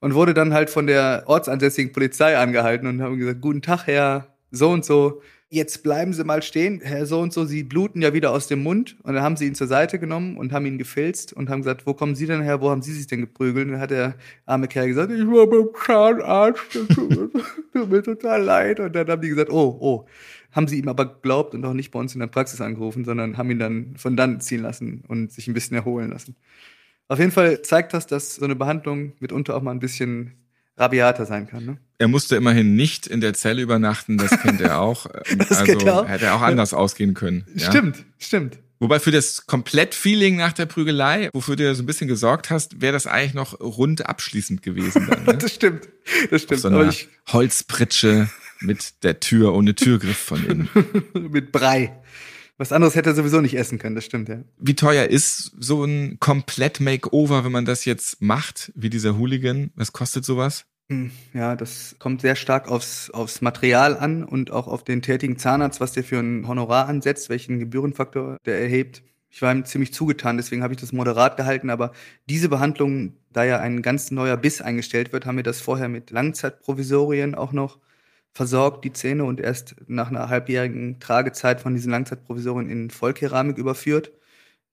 Und 0.00 0.14
wurde 0.14 0.34
dann 0.34 0.52
halt 0.52 0.68
von 0.68 0.86
der 0.86 1.24
ortsansässigen 1.26 1.92
Polizei 1.92 2.36
angehalten 2.36 2.86
und 2.86 3.00
haben 3.00 3.18
gesagt, 3.18 3.40
guten 3.40 3.62
Tag, 3.62 3.86
Herr 3.86 4.34
so 4.50 4.70
und 4.70 4.84
so. 4.84 5.22
Jetzt 5.50 5.82
bleiben 5.82 6.12
Sie 6.12 6.24
mal 6.24 6.42
stehen, 6.42 6.80
Herr 6.82 7.06
so 7.06 7.20
und 7.20 7.32
so, 7.32 7.44
Sie 7.44 7.62
bluten 7.62 8.02
ja 8.02 8.12
wieder 8.12 8.32
aus 8.32 8.48
dem 8.48 8.62
Mund. 8.62 8.96
Und 9.02 9.14
dann 9.14 9.22
haben 9.22 9.36
sie 9.36 9.46
ihn 9.46 9.54
zur 9.54 9.68
Seite 9.68 9.98
genommen 9.98 10.36
und 10.36 10.52
haben 10.52 10.66
ihn 10.66 10.78
gefilzt 10.78 11.32
und 11.32 11.48
haben 11.48 11.60
gesagt, 11.60 11.86
wo 11.86 11.94
kommen 11.94 12.16
Sie 12.16 12.26
denn 12.26 12.42
her, 12.42 12.60
wo 12.60 12.70
haben 12.70 12.82
Sie 12.82 12.92
sich 12.92 13.06
denn 13.06 13.20
geprügelt? 13.20 13.66
Und 13.66 13.72
dann 13.72 13.80
hat 13.80 13.90
der 13.90 14.16
arme 14.46 14.66
Kerl 14.66 14.88
gesagt, 14.88 15.12
ich 15.12 15.24
war 15.26 15.46
beim 15.46 15.68
Zahnarzt, 15.86 16.60
das 16.74 16.96
tut 16.96 17.90
mir, 17.90 18.02
total 18.02 18.42
leid. 18.42 18.80
Und 18.80 18.96
dann 18.96 19.06
haben 19.08 19.22
die 19.22 19.28
gesagt, 19.28 19.50
oh, 19.50 19.78
oh. 19.80 20.06
Haben 20.50 20.68
sie 20.68 20.78
ihm 20.78 20.88
aber 20.88 21.06
geglaubt 21.06 21.54
und 21.54 21.64
auch 21.64 21.72
nicht 21.72 21.90
bei 21.90 21.98
uns 21.98 22.14
in 22.14 22.20
der 22.20 22.28
Praxis 22.28 22.60
angerufen, 22.60 23.04
sondern 23.04 23.36
haben 23.36 23.50
ihn 23.50 23.58
dann 23.58 23.96
von 23.96 24.16
dann 24.16 24.40
ziehen 24.40 24.62
lassen 24.62 25.02
und 25.08 25.32
sich 25.32 25.48
ein 25.48 25.54
bisschen 25.54 25.76
erholen 25.76 26.10
lassen. 26.10 26.36
Auf 27.08 27.18
jeden 27.18 27.32
Fall 27.32 27.62
zeigt 27.62 27.92
das, 27.94 28.06
dass 28.06 28.36
so 28.36 28.44
eine 28.44 28.56
Behandlung 28.56 29.12
mitunter 29.20 29.56
auch 29.56 29.62
mal 29.62 29.70
ein 29.72 29.80
bisschen 29.80 30.32
rabiater 30.76 31.26
sein 31.26 31.46
kann. 31.46 31.64
Ne? 31.66 31.76
Er 31.98 32.08
musste 32.08 32.34
immerhin 32.36 32.74
nicht 32.74 33.06
in 33.06 33.20
der 33.20 33.34
Zelle 33.34 33.62
übernachten, 33.62 34.16
das 34.18 34.30
kennt 34.40 34.60
er 34.60 34.80
auch. 34.80 35.06
Ähm, 35.26 35.38
Das 35.38 35.52
also 35.58 35.64
kennt 35.64 35.82
er 35.84 36.00
auch. 36.00 36.08
hätte 36.08 36.24
er 36.26 36.34
auch 36.34 36.40
anders 36.42 36.74
ausgehen 36.74 37.14
können. 37.14 37.44
Ja? 37.54 37.70
Stimmt, 37.70 38.04
stimmt. 38.18 38.58
Wobei 38.80 38.98
für 38.98 39.12
das 39.12 39.46
Komplett-Feeling 39.46 40.36
nach 40.36 40.52
der 40.52 40.66
Prügelei, 40.66 41.30
wofür 41.32 41.54
du 41.56 41.62
ja 41.64 41.74
so 41.74 41.82
ein 41.82 41.86
bisschen 41.86 42.08
gesorgt 42.08 42.50
hast, 42.50 42.80
wäre 42.82 42.92
das 42.92 43.06
eigentlich 43.06 43.32
noch 43.34 43.60
rund 43.60 44.04
abschließend 44.06 44.62
gewesen. 44.62 45.06
Dann, 45.08 45.24
ne? 45.26 45.38
Das 45.38 45.54
stimmt. 45.54 45.88
Das 46.30 46.32
Auf 46.32 46.42
stimmt. 46.42 46.60
so 46.62 46.68
Aber 46.68 46.80
einer 46.80 46.88
ich, 46.90 47.08
Holzpritsche 47.28 48.28
mit 48.60 49.04
der 49.04 49.20
Tür 49.20 49.54
ohne 49.54 49.74
Türgriff 49.74 50.18
von 50.18 50.44
innen. 50.44 50.68
mit 51.30 51.52
Brei. 51.52 51.92
Was 52.56 52.72
anderes 52.72 52.94
hätte 52.94 53.10
er 53.10 53.14
sowieso 53.16 53.40
nicht 53.40 53.56
essen 53.56 53.78
können, 53.78 53.96
das 53.96 54.04
stimmt, 54.04 54.28
ja. 54.28 54.42
Wie 54.58 54.74
teuer 54.76 55.06
ist 55.06 55.52
so 55.58 55.84
ein 55.84 56.18
Komplett-Makeover, 56.20 57.44
wenn 57.44 57.52
man 57.52 57.64
das 57.64 57.84
jetzt 57.84 58.22
macht, 58.22 58.72
wie 58.76 58.90
dieser 58.90 59.18
Hooligan? 59.18 59.72
Was 59.74 59.92
kostet 59.92 60.24
sowas? 60.24 60.66
Hm, 60.88 61.10
Ja, 61.32 61.56
das 61.56 61.96
kommt 61.98 62.20
sehr 62.20 62.36
stark 62.36 62.68
aufs, 62.68 63.10
aufs 63.10 63.40
Material 63.40 63.96
an 63.96 64.22
und 64.22 64.50
auch 64.52 64.68
auf 64.68 64.84
den 64.84 65.02
tätigen 65.02 65.38
Zahnarzt, 65.38 65.80
was 65.80 65.92
der 65.92 66.04
für 66.04 66.18
ein 66.18 66.46
Honorar 66.46 66.88
ansetzt, 66.88 67.28
welchen 67.28 67.58
Gebührenfaktor 67.58 68.36
der 68.44 68.60
erhebt. 68.60 69.02
Ich 69.30 69.42
war 69.42 69.52
ihm 69.52 69.64
ziemlich 69.64 69.92
zugetan, 69.92 70.36
deswegen 70.36 70.62
habe 70.62 70.74
ich 70.74 70.80
das 70.80 70.92
moderat 70.92 71.36
gehalten, 71.36 71.70
aber 71.70 71.90
diese 72.28 72.48
Behandlung, 72.48 73.16
da 73.32 73.42
ja 73.42 73.58
ein 73.58 73.82
ganz 73.82 74.12
neuer 74.12 74.36
Biss 74.36 74.60
eingestellt 74.60 75.12
wird, 75.12 75.26
haben 75.26 75.36
wir 75.36 75.42
das 75.42 75.60
vorher 75.60 75.88
mit 75.88 76.12
Langzeitprovisorien 76.12 77.34
auch 77.34 77.50
noch 77.50 77.80
versorgt, 78.34 78.84
die 78.84 78.92
Zähne, 78.92 79.24
und 79.24 79.40
erst 79.40 79.76
nach 79.86 80.08
einer 80.08 80.28
halbjährigen 80.28 80.98
Tragezeit 81.00 81.60
von 81.60 81.74
diesen 81.74 81.90
Langzeitprovisorien 81.90 82.68
in 82.68 82.90
Vollkeramik 82.90 83.56
überführt, 83.56 84.12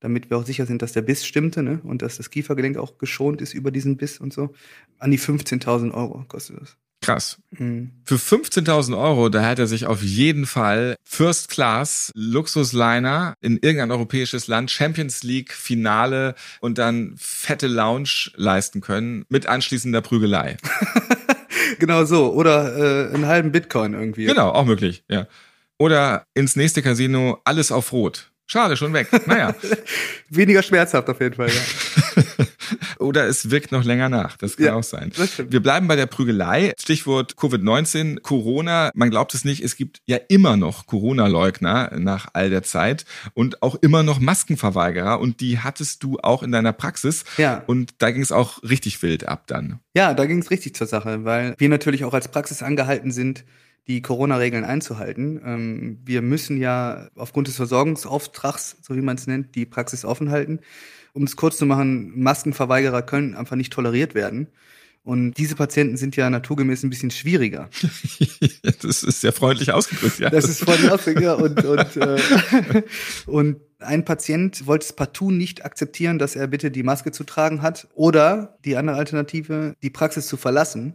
damit 0.00 0.30
wir 0.30 0.36
auch 0.36 0.46
sicher 0.46 0.66
sind, 0.66 0.82
dass 0.82 0.92
der 0.92 1.02
Biss 1.02 1.24
stimmte 1.24 1.62
ne? 1.62 1.80
und 1.84 2.02
dass 2.02 2.16
das 2.16 2.30
Kiefergelenk 2.30 2.76
auch 2.76 2.98
geschont 2.98 3.40
ist 3.40 3.54
über 3.54 3.70
diesen 3.70 3.96
Biss 3.96 4.18
und 4.18 4.32
so. 4.32 4.52
An 4.98 5.12
die 5.12 5.18
15.000 5.18 5.92
Euro 5.94 6.24
kostet 6.26 6.60
das. 6.60 6.76
Krass. 7.02 7.38
Mhm. 7.50 7.90
Für 8.04 8.14
15.000 8.14 8.96
Euro, 8.96 9.28
da 9.28 9.42
hätte 9.42 9.62
er 9.62 9.66
sich 9.66 9.86
auf 9.86 10.02
jeden 10.02 10.46
Fall 10.46 10.94
First 11.04 11.48
Class 11.48 12.12
Luxusliner 12.14 13.34
in 13.40 13.58
irgendein 13.58 13.90
europäisches 13.90 14.46
Land, 14.46 14.70
Champions 14.70 15.22
League 15.24 15.52
Finale 15.52 16.34
und 16.60 16.78
dann 16.78 17.14
fette 17.16 17.66
Lounge 17.66 18.30
leisten 18.36 18.80
können 18.80 19.24
mit 19.28 19.46
anschließender 19.46 20.00
Prügelei. 20.00 20.56
Genau 21.78 22.04
so. 22.04 22.32
Oder 22.32 23.10
äh, 23.10 23.14
einen 23.14 23.26
halben 23.26 23.52
Bitcoin 23.52 23.94
irgendwie. 23.94 24.26
Genau, 24.26 24.50
auch 24.50 24.64
möglich, 24.64 25.04
ja. 25.08 25.26
Oder 25.78 26.26
ins 26.34 26.56
nächste 26.56 26.82
Casino 26.82 27.40
alles 27.44 27.72
auf 27.72 27.92
Rot. 27.92 28.30
Schade, 28.46 28.76
schon 28.76 28.92
weg. 28.92 29.08
Naja. 29.26 29.54
Weniger 30.28 30.62
schmerzhaft 30.62 31.08
auf 31.08 31.20
jeden 31.20 31.34
Fall, 31.34 31.48
ja. 31.48 32.44
Oder 33.02 33.26
es 33.26 33.50
wirkt 33.50 33.72
noch 33.72 33.84
länger 33.84 34.08
nach. 34.08 34.36
Das 34.36 34.56
kann 34.56 34.66
Ja, 34.66 34.74
auch 34.74 34.82
sein. 34.82 35.12
Wir 35.48 35.60
bleiben 35.60 35.88
bei 35.88 35.96
der 35.96 36.06
Prügelei. 36.06 36.72
Stichwort 36.78 37.34
Covid-19, 37.34 38.20
Corona. 38.20 38.90
Man 38.94 39.10
glaubt 39.10 39.34
es 39.34 39.44
nicht, 39.44 39.62
es 39.62 39.76
gibt 39.76 40.00
ja 40.06 40.18
immer 40.28 40.56
noch 40.56 40.86
Corona-Leugner 40.86 41.92
nach 41.98 42.28
all 42.32 42.50
der 42.50 42.62
Zeit 42.62 43.04
und 43.34 43.62
auch 43.62 43.76
immer 43.82 44.02
noch 44.02 44.20
Maskenverweigerer. 44.20 45.20
Und 45.20 45.40
die 45.40 45.58
hattest 45.58 46.02
du 46.02 46.18
auch 46.22 46.42
in 46.42 46.52
deiner 46.52 46.72
Praxis. 46.72 47.24
Ja. 47.36 47.62
Und 47.66 47.94
da 47.98 48.10
ging 48.10 48.22
es 48.22 48.32
auch 48.32 48.62
richtig 48.62 49.02
wild 49.02 49.28
ab 49.28 49.46
dann. 49.46 49.80
Ja, 49.94 50.14
da 50.14 50.24
ging 50.26 50.38
es 50.38 50.50
richtig 50.50 50.74
zur 50.74 50.86
Sache, 50.86 51.24
weil 51.24 51.54
wir 51.58 51.68
natürlich 51.68 52.04
auch 52.04 52.14
als 52.14 52.28
Praxis 52.28 52.62
angehalten 52.62 53.10
sind, 53.10 53.44
die 53.88 54.00
Corona-Regeln 54.00 54.64
einzuhalten. 54.64 55.40
Ähm, 55.44 55.98
wir 56.04 56.22
müssen 56.22 56.56
ja 56.56 57.08
aufgrund 57.16 57.48
des 57.48 57.56
Versorgungsauftrags, 57.56 58.76
so 58.80 58.94
wie 58.94 59.00
man 59.00 59.16
es 59.16 59.26
nennt, 59.26 59.54
die 59.54 59.66
Praxis 59.66 60.04
offen 60.04 60.30
halten. 60.30 60.60
Um 61.12 61.24
es 61.24 61.36
kurz 61.36 61.58
zu 61.58 61.66
machen, 61.66 62.12
Maskenverweigerer 62.20 63.02
können 63.02 63.34
einfach 63.34 63.56
nicht 63.56 63.72
toleriert 63.72 64.14
werden. 64.14 64.48
Und 65.04 65.34
diese 65.34 65.56
Patienten 65.56 65.96
sind 65.96 66.14
ja 66.14 66.30
naturgemäß 66.30 66.84
ein 66.84 66.90
bisschen 66.90 67.10
schwieriger. 67.10 67.68
das 68.82 69.02
ist 69.02 69.20
sehr 69.20 69.32
freundlich 69.32 69.72
ausgedrückt, 69.72 70.20
ja. 70.20 70.30
Das 70.30 70.44
ist 70.44 70.64
die 70.66 70.88
Auswege. 70.88 71.22
Ja, 71.22 71.34
und, 71.34 71.64
und, 71.64 71.96
äh, 71.96 72.82
und 73.26 73.56
ein 73.80 74.04
Patient 74.04 74.64
wollte 74.68 74.86
es 74.86 74.92
partout 74.92 75.32
nicht 75.32 75.64
akzeptieren, 75.64 76.20
dass 76.20 76.36
er 76.36 76.46
bitte 76.46 76.70
die 76.70 76.84
Maske 76.84 77.10
zu 77.10 77.24
tragen 77.24 77.62
hat. 77.62 77.88
Oder 77.94 78.56
die 78.64 78.76
andere 78.76 78.96
Alternative, 78.96 79.74
die 79.82 79.90
Praxis 79.90 80.28
zu 80.28 80.36
verlassen, 80.36 80.94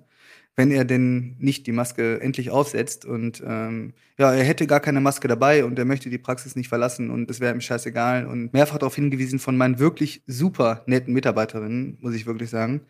wenn 0.58 0.72
er 0.72 0.84
denn 0.84 1.36
nicht 1.40 1.68
die 1.68 1.72
Maske 1.72 2.20
endlich 2.20 2.50
aufsetzt. 2.50 3.06
Und 3.06 3.42
ähm, 3.46 3.94
ja, 4.18 4.34
er 4.34 4.44
hätte 4.44 4.68
gar 4.68 4.80
keine 4.80 5.00
Maske 5.00 5.28
dabei 5.28 5.64
und 5.64 5.80
er 5.80 5.86
möchte 5.86 6.10
die 6.10 6.18
Praxis 6.18 6.56
nicht 6.56 6.68
verlassen 6.68 7.12
und 7.12 7.30
es 7.30 7.40
wäre 7.40 7.54
ihm 7.54 7.62
scheißegal. 7.62 8.26
Und 8.26 8.52
mehrfach 8.54 8.80
darauf 8.80 8.96
hingewiesen 8.96 9.40
von 9.40 9.56
meinen 9.56 9.80
wirklich 9.80 10.24
super 10.28 10.84
netten 10.88 11.14
Mitarbeiterinnen, 11.14 12.00
muss 12.02 12.16
ich 12.16 12.26
wirklich 12.26 12.50
sagen, 12.50 12.82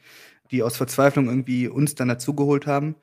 die 0.50 0.64
aus 0.64 0.78
Verzweiflung 0.78 1.28
irgendwie 1.28 1.68
uns 1.68 1.94
dann 1.94 2.08
dazugeholt 2.08 2.66
haben 2.66 2.96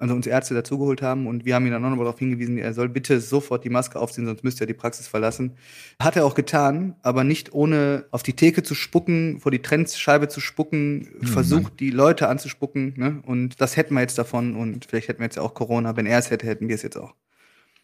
also 0.00 0.14
uns 0.14 0.26
Ärzte 0.26 0.54
dazugeholt 0.54 1.02
haben 1.02 1.26
und 1.26 1.44
wir 1.44 1.54
haben 1.54 1.66
ihn 1.66 1.72
dann 1.72 1.84
auch 1.84 1.90
noch 1.90 1.98
darauf 1.98 2.18
hingewiesen, 2.18 2.56
er 2.56 2.72
soll 2.72 2.88
bitte 2.88 3.20
sofort 3.20 3.64
die 3.64 3.70
Maske 3.70 4.00
aufziehen, 4.00 4.24
sonst 4.26 4.42
müsste 4.42 4.64
er 4.64 4.66
die 4.66 4.74
Praxis 4.74 5.06
verlassen. 5.06 5.52
Hat 6.00 6.16
er 6.16 6.24
auch 6.24 6.34
getan, 6.34 6.96
aber 7.02 7.22
nicht 7.22 7.52
ohne 7.52 8.06
auf 8.10 8.22
die 8.22 8.32
Theke 8.32 8.62
zu 8.62 8.74
spucken, 8.74 9.40
vor 9.40 9.52
die 9.52 9.60
Trendscheibe 9.60 10.28
zu 10.28 10.40
spucken, 10.40 11.08
versucht 11.22 11.78
die 11.80 11.90
Leute 11.90 12.28
anzuspucken, 12.28 12.94
ne? 12.96 13.22
Und 13.26 13.60
das 13.60 13.76
hätten 13.76 13.94
wir 13.94 14.00
jetzt 14.00 14.16
davon 14.16 14.56
und 14.56 14.86
vielleicht 14.86 15.08
hätten 15.08 15.20
wir 15.20 15.26
jetzt 15.26 15.38
auch 15.38 15.52
Corona, 15.52 15.96
wenn 15.96 16.06
er 16.06 16.18
es 16.18 16.30
hätte, 16.30 16.46
hätten 16.46 16.68
wir 16.68 16.74
es 16.74 16.82
jetzt 16.82 16.96
auch. 16.96 17.14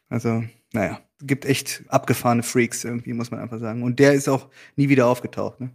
Also, 0.08 0.42
naja, 0.72 1.00
gibt 1.20 1.44
echt 1.44 1.84
abgefahrene 1.88 2.42
Freaks 2.42 2.84
irgendwie, 2.84 3.12
muss 3.12 3.30
man 3.30 3.40
einfach 3.40 3.58
sagen. 3.58 3.82
Und 3.82 3.98
der 3.98 4.14
ist 4.14 4.28
auch 4.28 4.48
nie 4.76 4.88
wieder 4.88 5.06
aufgetaucht, 5.06 5.60
ne? 5.60 5.70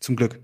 Zum 0.00 0.16
Glück. 0.16 0.38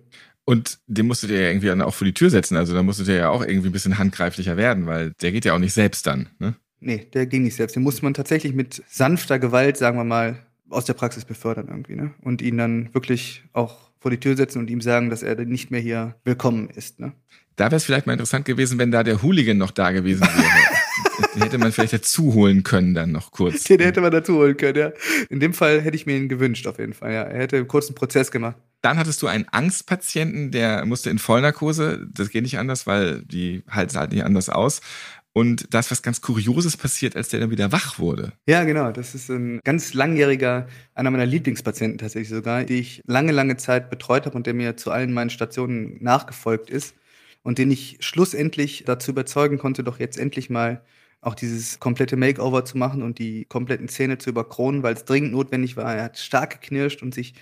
Und 0.50 0.80
den 0.88 1.06
musstet 1.06 1.30
ihr 1.30 1.42
ja 1.42 1.48
irgendwie 1.48 1.68
dann 1.68 1.80
auch 1.80 1.94
vor 1.94 2.04
die 2.04 2.12
Tür 2.12 2.28
setzen. 2.28 2.56
Also 2.56 2.74
da 2.74 2.82
musstet 2.82 3.06
ihr 3.06 3.14
ja 3.14 3.28
auch 3.28 3.46
irgendwie 3.46 3.68
ein 3.68 3.72
bisschen 3.72 3.98
handgreiflicher 3.98 4.56
werden, 4.56 4.86
weil 4.86 5.12
der 5.22 5.30
geht 5.30 5.44
ja 5.44 5.54
auch 5.54 5.60
nicht 5.60 5.74
selbst 5.74 6.08
dann. 6.08 6.28
Ne? 6.40 6.56
Nee, 6.80 7.06
der 7.14 7.26
ging 7.26 7.44
nicht 7.44 7.54
selbst. 7.54 7.76
Den 7.76 7.84
musste 7.84 8.02
man 8.04 8.14
tatsächlich 8.14 8.52
mit 8.52 8.82
sanfter 8.88 9.38
Gewalt, 9.38 9.76
sagen 9.76 9.96
wir 9.96 10.02
mal, 10.02 10.40
aus 10.68 10.86
der 10.86 10.94
Praxis 10.94 11.24
befördern 11.24 11.68
irgendwie, 11.68 11.94
ne? 11.94 12.14
Und 12.22 12.42
ihn 12.42 12.58
dann 12.58 12.92
wirklich 12.92 13.44
auch 13.52 13.92
vor 14.00 14.10
die 14.10 14.18
Tür 14.18 14.36
setzen 14.36 14.58
und 14.58 14.68
ihm 14.70 14.80
sagen, 14.80 15.08
dass 15.08 15.22
er 15.22 15.36
nicht 15.44 15.70
mehr 15.70 15.80
hier 15.80 16.16
willkommen 16.24 16.68
ist. 16.68 16.98
Ne? 16.98 17.12
Da 17.54 17.66
wäre 17.66 17.76
es 17.76 17.84
vielleicht 17.84 18.08
mal 18.08 18.14
interessant 18.14 18.44
gewesen, 18.44 18.76
wenn 18.80 18.90
da 18.90 19.04
der 19.04 19.22
Hooligan 19.22 19.56
noch 19.56 19.70
da 19.70 19.92
gewesen 19.92 20.22
wäre. 20.22 21.30
Den 21.36 21.42
hätte 21.42 21.58
man 21.58 21.70
vielleicht 21.70 21.92
dazu 21.92 22.34
holen 22.34 22.64
können 22.64 22.94
dann 22.94 23.12
noch 23.12 23.30
kurz. 23.30 23.62
Den 23.64 23.78
hätte 23.78 24.00
man 24.00 24.10
dazu 24.10 24.34
holen 24.34 24.56
können, 24.56 24.78
ja. 24.78 24.92
In 25.28 25.38
dem 25.38 25.52
Fall 25.52 25.80
hätte 25.80 25.94
ich 25.94 26.06
mir 26.06 26.16
ihn 26.16 26.28
gewünscht, 26.28 26.66
auf 26.66 26.80
jeden 26.80 26.94
Fall, 26.94 27.12
ja. 27.12 27.22
Er 27.22 27.38
hätte 27.38 27.56
einen 27.56 27.68
kurzen 27.68 27.94
Prozess 27.94 28.32
gemacht. 28.32 28.56
Dann 28.82 28.98
hattest 28.98 29.20
du 29.22 29.26
einen 29.26 29.46
Angstpatienten, 29.50 30.50
der 30.50 30.86
musste 30.86 31.10
in 31.10 31.18
Vollnarkose. 31.18 32.06
Das 32.12 32.30
geht 32.30 32.42
nicht 32.42 32.58
anders, 32.58 32.86
weil 32.86 33.22
die 33.24 33.62
halten 33.68 33.98
halt 33.98 34.12
nicht 34.12 34.24
anders 34.24 34.48
aus. 34.48 34.80
Und 35.32 35.72
da 35.72 35.78
ist 35.78 35.90
was 35.90 36.02
ganz 36.02 36.20
Kurioses 36.20 36.76
passiert, 36.76 37.14
als 37.14 37.28
der 37.28 37.40
dann 37.40 37.50
wieder 37.50 37.70
wach 37.70 37.98
wurde. 37.98 38.32
Ja, 38.48 38.64
genau. 38.64 38.90
Das 38.90 39.14
ist 39.14 39.30
ein 39.30 39.60
ganz 39.62 39.94
langjähriger, 39.94 40.66
einer 40.94 41.10
meiner 41.10 41.26
Lieblingspatienten 41.26 41.98
tatsächlich 41.98 42.30
sogar, 42.30 42.64
die 42.64 42.80
ich 42.80 43.02
lange, 43.06 43.30
lange 43.30 43.56
Zeit 43.56 43.90
betreut 43.90 44.26
habe 44.26 44.36
und 44.36 44.46
der 44.46 44.54
mir 44.54 44.76
zu 44.76 44.90
allen 44.90 45.12
meinen 45.12 45.30
Stationen 45.30 46.02
nachgefolgt 46.02 46.68
ist 46.68 46.96
und 47.42 47.58
den 47.58 47.70
ich 47.70 47.98
schlussendlich 48.00 48.84
dazu 48.86 49.12
überzeugen 49.12 49.58
konnte, 49.58 49.84
doch 49.84 50.00
jetzt 50.00 50.18
endlich 50.18 50.50
mal 50.50 50.82
auch 51.20 51.34
dieses 51.34 51.78
komplette 51.78 52.16
Makeover 52.16 52.64
zu 52.64 52.78
machen 52.78 53.02
und 53.02 53.18
die 53.18 53.44
kompletten 53.44 53.88
Zähne 53.88 54.18
zu 54.18 54.30
überkronen, 54.30 54.82
weil 54.82 54.94
es 54.94 55.04
dringend 55.04 55.32
notwendig 55.32 55.76
war. 55.76 55.94
Er 55.94 56.04
hat 56.04 56.18
stark 56.18 56.60
geknirscht 56.60 57.02
und 57.02 57.14
sich 57.14 57.34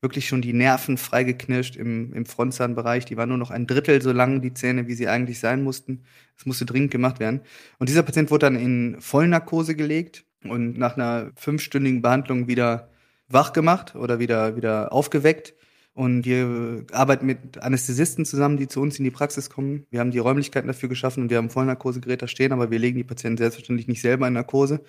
wirklich 0.00 0.28
schon 0.28 0.42
die 0.42 0.52
Nerven 0.52 0.98
freigeknirscht 0.98 1.76
im, 1.76 2.12
im 2.12 2.26
Frontzahnbereich. 2.26 3.04
Die 3.04 3.16
waren 3.16 3.28
nur 3.28 3.38
noch 3.38 3.50
ein 3.50 3.66
Drittel 3.66 4.02
so 4.02 4.12
lang, 4.12 4.42
die 4.42 4.54
Zähne, 4.54 4.86
wie 4.86 4.94
sie 4.94 5.08
eigentlich 5.08 5.40
sein 5.40 5.62
mussten. 5.62 6.04
Das 6.36 6.46
musste 6.46 6.66
dringend 6.66 6.90
gemacht 6.90 7.18
werden. 7.18 7.40
Und 7.78 7.88
dieser 7.88 8.02
Patient 8.02 8.30
wurde 8.30 8.46
dann 8.46 8.56
in 8.56 9.00
Vollnarkose 9.00 9.74
gelegt 9.74 10.24
und 10.44 10.78
nach 10.78 10.96
einer 10.96 11.30
fünfstündigen 11.36 12.02
Behandlung 12.02 12.46
wieder 12.46 12.90
wach 13.28 13.52
gemacht 13.52 13.94
oder 13.94 14.18
wieder, 14.18 14.56
wieder 14.56 14.92
aufgeweckt. 14.92 15.54
Und 15.94 16.26
wir 16.26 16.84
arbeiten 16.92 17.24
mit 17.24 17.62
Anästhesisten 17.62 18.26
zusammen, 18.26 18.58
die 18.58 18.68
zu 18.68 18.82
uns 18.82 18.98
in 18.98 19.04
die 19.04 19.10
Praxis 19.10 19.48
kommen. 19.48 19.86
Wir 19.90 20.00
haben 20.00 20.10
die 20.10 20.18
Räumlichkeiten 20.18 20.68
dafür 20.68 20.90
geschaffen 20.90 21.22
und 21.22 21.30
wir 21.30 21.38
haben 21.38 21.48
Vollnarkosegeräte 21.48 22.28
stehen, 22.28 22.52
aber 22.52 22.70
wir 22.70 22.78
legen 22.78 22.98
die 22.98 23.04
Patienten 23.04 23.38
selbstverständlich 23.38 23.88
nicht 23.88 24.02
selber 24.02 24.28
in 24.28 24.34
Narkose. 24.34 24.84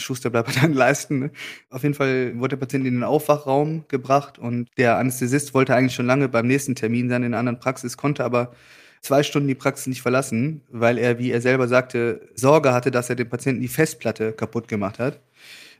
Schuster 0.00 0.30
bleibt 0.30 0.56
dann 0.62 0.72
leisten. 0.72 1.18
Ne? 1.18 1.30
Auf 1.70 1.82
jeden 1.82 1.94
Fall 1.94 2.38
wurde 2.38 2.56
der 2.56 2.56
Patient 2.58 2.86
in 2.86 2.94
den 2.94 3.04
Aufwachraum 3.04 3.84
gebracht 3.88 4.38
und 4.38 4.68
der 4.76 4.98
Anästhesist 4.98 5.54
wollte 5.54 5.74
eigentlich 5.74 5.94
schon 5.94 6.06
lange 6.06 6.28
beim 6.28 6.46
nächsten 6.46 6.74
Termin 6.74 7.08
sein 7.08 7.22
in 7.22 7.34
einer 7.34 7.38
anderen 7.38 7.60
Praxis, 7.60 7.96
konnte 7.96 8.24
aber 8.24 8.52
zwei 9.00 9.22
Stunden 9.22 9.48
die 9.48 9.54
Praxis 9.54 9.86
nicht 9.86 10.02
verlassen, 10.02 10.62
weil 10.70 10.98
er, 10.98 11.18
wie 11.18 11.30
er 11.30 11.40
selber 11.40 11.68
sagte, 11.68 12.28
Sorge 12.34 12.72
hatte, 12.72 12.90
dass 12.90 13.10
er 13.10 13.16
dem 13.16 13.28
Patienten 13.28 13.60
die 13.60 13.68
Festplatte 13.68 14.32
kaputt 14.32 14.68
gemacht 14.68 14.98
hat. 14.98 15.20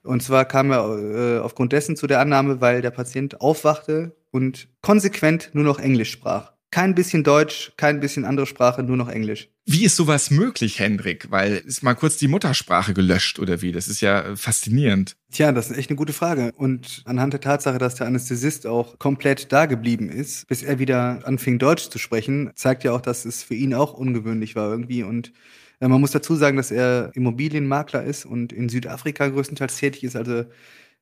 Und 0.05 0.23
zwar 0.23 0.45
kam 0.45 0.71
er 0.71 0.99
äh, 0.99 1.39
aufgrund 1.41 1.73
dessen 1.73 1.97
zu 1.97 2.07
der 2.07 2.21
Annahme, 2.21 2.61
weil 2.61 2.83
der 2.83 2.91
Patient 2.91 3.41
aufwachte 3.41 4.17
und 4.31 4.69
konsequent 4.81 5.51
nur 5.53 5.65
noch 5.65 5.79
Englisch 5.79 6.11
sprach. 6.11 6.53
Kein 6.71 6.95
bisschen 6.95 7.25
Deutsch, 7.25 7.73
kein 7.77 8.01
bisschen 8.01 8.25
andere 8.25 8.47
Sprache, 8.47 8.83
nur 8.83 8.97
noch 8.97 9.09
Englisch. 9.09 9.49
Wie 9.65 9.85
ist 9.85 9.97
sowas 9.97 10.31
möglich, 10.31 10.79
Hendrik? 10.79 11.31
Weil 11.31 11.57
ist 11.57 11.83
mal 11.83 11.95
kurz 11.95 12.17
die 12.17 12.29
Muttersprache 12.29 12.95
gelöscht 12.95 13.39
oder 13.39 13.61
wie? 13.61 13.71
Das 13.73 13.89
ist 13.89 14.01
ja 14.01 14.21
äh, 14.21 14.37
faszinierend. 14.37 15.17
Tja, 15.31 15.53
das 15.53 15.71
ist 15.71 15.77
echt 15.77 15.91
eine 15.91 15.97
gute 15.97 16.13
Frage. 16.13 16.53
Und 16.57 17.03
anhand 17.05 17.35
der 17.35 17.41
Tatsache, 17.41 17.79
dass 17.79 17.95
der 17.95 18.07
Anästhesist 18.07 18.67
auch 18.67 18.99
komplett 18.99 19.53
da 19.53 19.67
geblieben 19.67 20.09
ist, 20.09 20.47
bis 20.47 20.63
er 20.63 20.79
wieder 20.79 21.21
anfing 21.25 21.59
Deutsch 21.59 21.91
zu 21.91 21.99
sprechen, 21.99 22.51
zeigt 22.55 22.85
ja 22.85 22.93
auch, 22.93 23.03
dass 23.03 23.25
es 23.25 23.43
für 23.43 23.55
ihn 23.55 23.75
auch 23.75 23.93
ungewöhnlich 23.93 24.57
war 24.57 24.71
irgendwie. 24.71 25.03
Und 25.03 25.33
äh, 25.81 25.89
man 25.89 26.01
muss 26.01 26.13
dazu 26.13 26.35
sagen, 26.35 26.57
dass 26.57 26.71
er 26.71 27.11
Immobilienmakler 27.15 28.05
ist 28.05 28.25
und 28.25 28.53
in 28.53 28.69
Südafrika 28.69 29.29
größtenteils 29.29 29.77
tätig 29.77 30.05
ist. 30.05 30.17
Also 30.17 30.45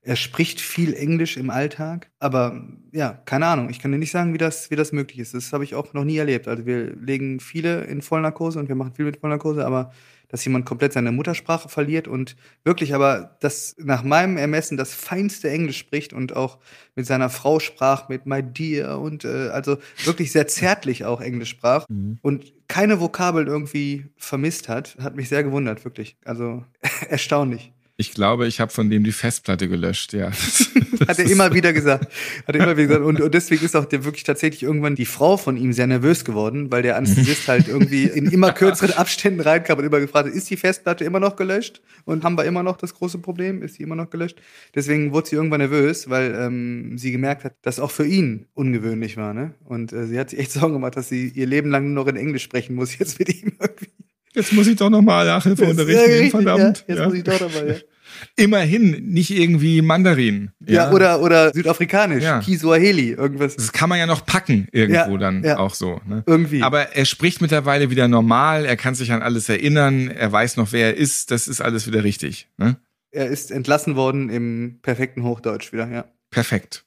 er 0.06 0.14
spricht 0.14 0.60
viel 0.60 0.94
Englisch 0.94 1.36
im 1.36 1.50
Alltag, 1.50 2.12
aber 2.20 2.62
ja, 2.92 3.20
keine 3.24 3.46
Ahnung. 3.46 3.70
Ich 3.70 3.80
kann 3.80 3.90
dir 3.90 3.98
nicht 3.98 4.12
sagen, 4.12 4.32
wie 4.32 4.38
das, 4.38 4.70
wie 4.70 4.76
das 4.76 4.92
möglich 4.92 5.18
ist. 5.18 5.34
Das 5.34 5.52
habe 5.52 5.64
ich 5.64 5.74
auch 5.74 5.94
noch 5.94 6.04
nie 6.04 6.16
erlebt. 6.16 6.46
Also 6.46 6.64
wir 6.64 6.94
legen 6.94 7.40
viele 7.40 7.82
in 7.84 8.02
Vollnarkose 8.02 8.60
und 8.60 8.68
wir 8.68 8.76
machen 8.76 8.94
viel 8.94 9.04
mit 9.04 9.16
Vollnarkose, 9.16 9.66
aber 9.66 9.92
dass 10.28 10.44
jemand 10.44 10.64
komplett 10.64 10.92
seine 10.92 11.10
Muttersprache 11.10 11.68
verliert 11.68 12.06
und 12.06 12.36
wirklich 12.62 12.94
aber 12.94 13.36
das 13.40 13.74
nach 13.78 14.04
meinem 14.04 14.36
Ermessen 14.36 14.76
das 14.76 14.94
feinste 14.94 15.50
Englisch 15.50 15.78
spricht 15.78 16.12
und 16.12 16.36
auch 16.36 16.58
mit 16.94 17.06
seiner 17.06 17.28
Frau 17.28 17.58
sprach, 17.58 18.08
mit 18.08 18.26
my 18.26 18.42
dear 18.44 19.00
und 19.00 19.24
äh, 19.24 19.48
also 19.48 19.78
wirklich 20.04 20.30
sehr 20.30 20.46
zärtlich 20.46 21.04
auch 21.04 21.20
Englisch 21.20 21.50
sprach 21.50 21.86
mhm. 21.88 22.18
und 22.22 22.52
keine 22.68 23.00
Vokabeln 23.00 23.48
irgendwie 23.48 24.06
vermisst 24.16 24.68
hat, 24.68 24.96
hat 25.00 25.16
mich 25.16 25.28
sehr 25.28 25.42
gewundert, 25.42 25.84
wirklich. 25.84 26.16
Also 26.24 26.64
erstaunlich. 27.08 27.72
Ich 27.98 28.12
glaube, 28.12 28.46
ich 28.46 28.60
habe 28.60 28.70
von 28.70 28.90
dem 28.90 29.04
die 29.04 29.12
Festplatte 29.12 29.68
gelöscht, 29.68 30.12
ja. 30.12 30.30
Hat 31.08 31.18
er 31.18 31.30
immer 31.30 31.52
wieder 31.52 31.72
gesagt. 31.72 32.12
Hat 32.46 32.54
er 32.54 32.62
immer 32.62 32.76
wieder 32.76 32.88
gesagt. 32.88 33.04
Und, 33.04 33.20
und 33.20 33.34
deswegen 33.34 33.64
ist 33.64 33.76
auch 33.76 33.84
der 33.84 34.04
wirklich 34.04 34.24
tatsächlich 34.24 34.62
irgendwann 34.62 34.94
die 34.94 35.06
Frau 35.06 35.36
von 35.36 35.56
ihm 35.56 35.72
sehr 35.72 35.86
nervös 35.86 36.24
geworden, 36.24 36.70
weil 36.70 36.82
der 36.82 36.96
Anästhesist 36.96 37.48
halt 37.48 37.68
irgendwie 37.68 38.04
in 38.04 38.26
immer 38.26 38.52
kürzeren 38.52 38.92
Abständen 38.96 39.40
reinkam 39.40 39.78
und 39.78 39.84
immer 39.84 40.00
gefragt 40.00 40.28
hat, 40.28 40.34
ist 40.34 40.50
die 40.50 40.56
Festplatte 40.56 41.04
immer 41.04 41.20
noch 41.20 41.36
gelöscht? 41.36 41.80
Und 42.04 42.24
haben 42.24 42.36
wir 42.36 42.44
immer 42.44 42.62
noch 42.62 42.76
das 42.76 42.94
große 42.94 43.18
Problem? 43.18 43.62
Ist 43.62 43.74
sie 43.76 43.82
immer 43.82 43.96
noch 43.96 44.10
gelöscht? 44.10 44.40
Deswegen 44.74 45.12
wurde 45.12 45.28
sie 45.28 45.36
irgendwann 45.36 45.60
nervös, 45.60 46.08
weil 46.08 46.34
ähm, 46.38 46.98
sie 46.98 47.12
gemerkt 47.12 47.44
hat, 47.44 47.54
dass 47.62 47.80
auch 47.80 47.90
für 47.90 48.06
ihn 48.06 48.46
ungewöhnlich 48.54 49.16
war. 49.16 49.34
Ne? 49.34 49.54
Und 49.64 49.92
äh, 49.92 50.06
sie 50.06 50.18
hat 50.18 50.30
sich 50.30 50.38
echt 50.38 50.52
Sorgen 50.52 50.74
gemacht, 50.74 50.96
dass 50.96 51.08
sie 51.08 51.28
ihr 51.28 51.46
Leben 51.46 51.70
lang 51.70 51.92
nur 51.92 52.04
noch 52.04 52.10
in 52.10 52.16
Englisch 52.16 52.42
sprechen 52.42 52.74
muss, 52.74 52.98
jetzt 52.98 53.18
mit 53.18 53.28
ihm 53.28 53.52
irgendwie. 53.58 53.90
Jetzt 54.36 54.52
muss 54.52 54.66
ich 54.66 54.76
doch 54.76 54.90
nochmal 54.90 55.26
Nachhilfeunterricht 55.26 55.98
ja, 56.00 56.06
nehmen, 56.06 56.30
verdammt. 56.30 56.84
Ja, 56.86 56.94
jetzt 56.94 57.04
muss 57.04 57.14
ich 57.14 57.24
doch 57.24 57.40
nochmal, 57.40 57.68
ja. 57.68 57.74
Immerhin, 58.36 59.08
nicht 59.08 59.30
irgendwie 59.30 59.82
Mandarin. 59.82 60.50
Ja, 60.60 60.74
ja 60.74 60.92
oder, 60.92 61.22
oder 61.22 61.52
südafrikanisch, 61.52 62.22
ja. 62.22 62.40
Kiswahili, 62.40 63.12
irgendwas. 63.12 63.56
Das 63.56 63.72
kann 63.72 63.88
man 63.88 63.98
ja 63.98 64.06
noch 64.06 64.24
packen 64.24 64.68
irgendwo 64.72 65.12
ja, 65.12 65.18
dann 65.18 65.42
ja. 65.42 65.58
auch 65.58 65.74
so. 65.74 66.00
Ne? 66.06 66.22
Irgendwie. 66.26 66.62
Aber 66.62 66.94
er 66.94 67.04
spricht 67.04 67.40
mittlerweile 67.40 67.90
wieder 67.90 68.08
normal, 68.08 68.64
er 68.64 68.76
kann 68.76 68.94
sich 68.94 69.12
an 69.12 69.22
alles 69.22 69.48
erinnern, 69.48 70.08
er 70.08 70.30
weiß 70.30 70.56
noch, 70.56 70.72
wer 70.72 70.88
er 70.88 70.96
ist, 70.96 71.30
das 71.30 71.48
ist 71.48 71.60
alles 71.60 71.86
wieder 71.86 72.04
richtig. 72.04 72.48
Ne? 72.58 72.76
Er 73.10 73.26
ist 73.26 73.50
entlassen 73.50 73.96
worden 73.96 74.30
im 74.30 74.78
perfekten 74.82 75.22
Hochdeutsch 75.22 75.72
wieder, 75.72 75.90
ja. 75.90 76.04
Perfekt. 76.30 76.84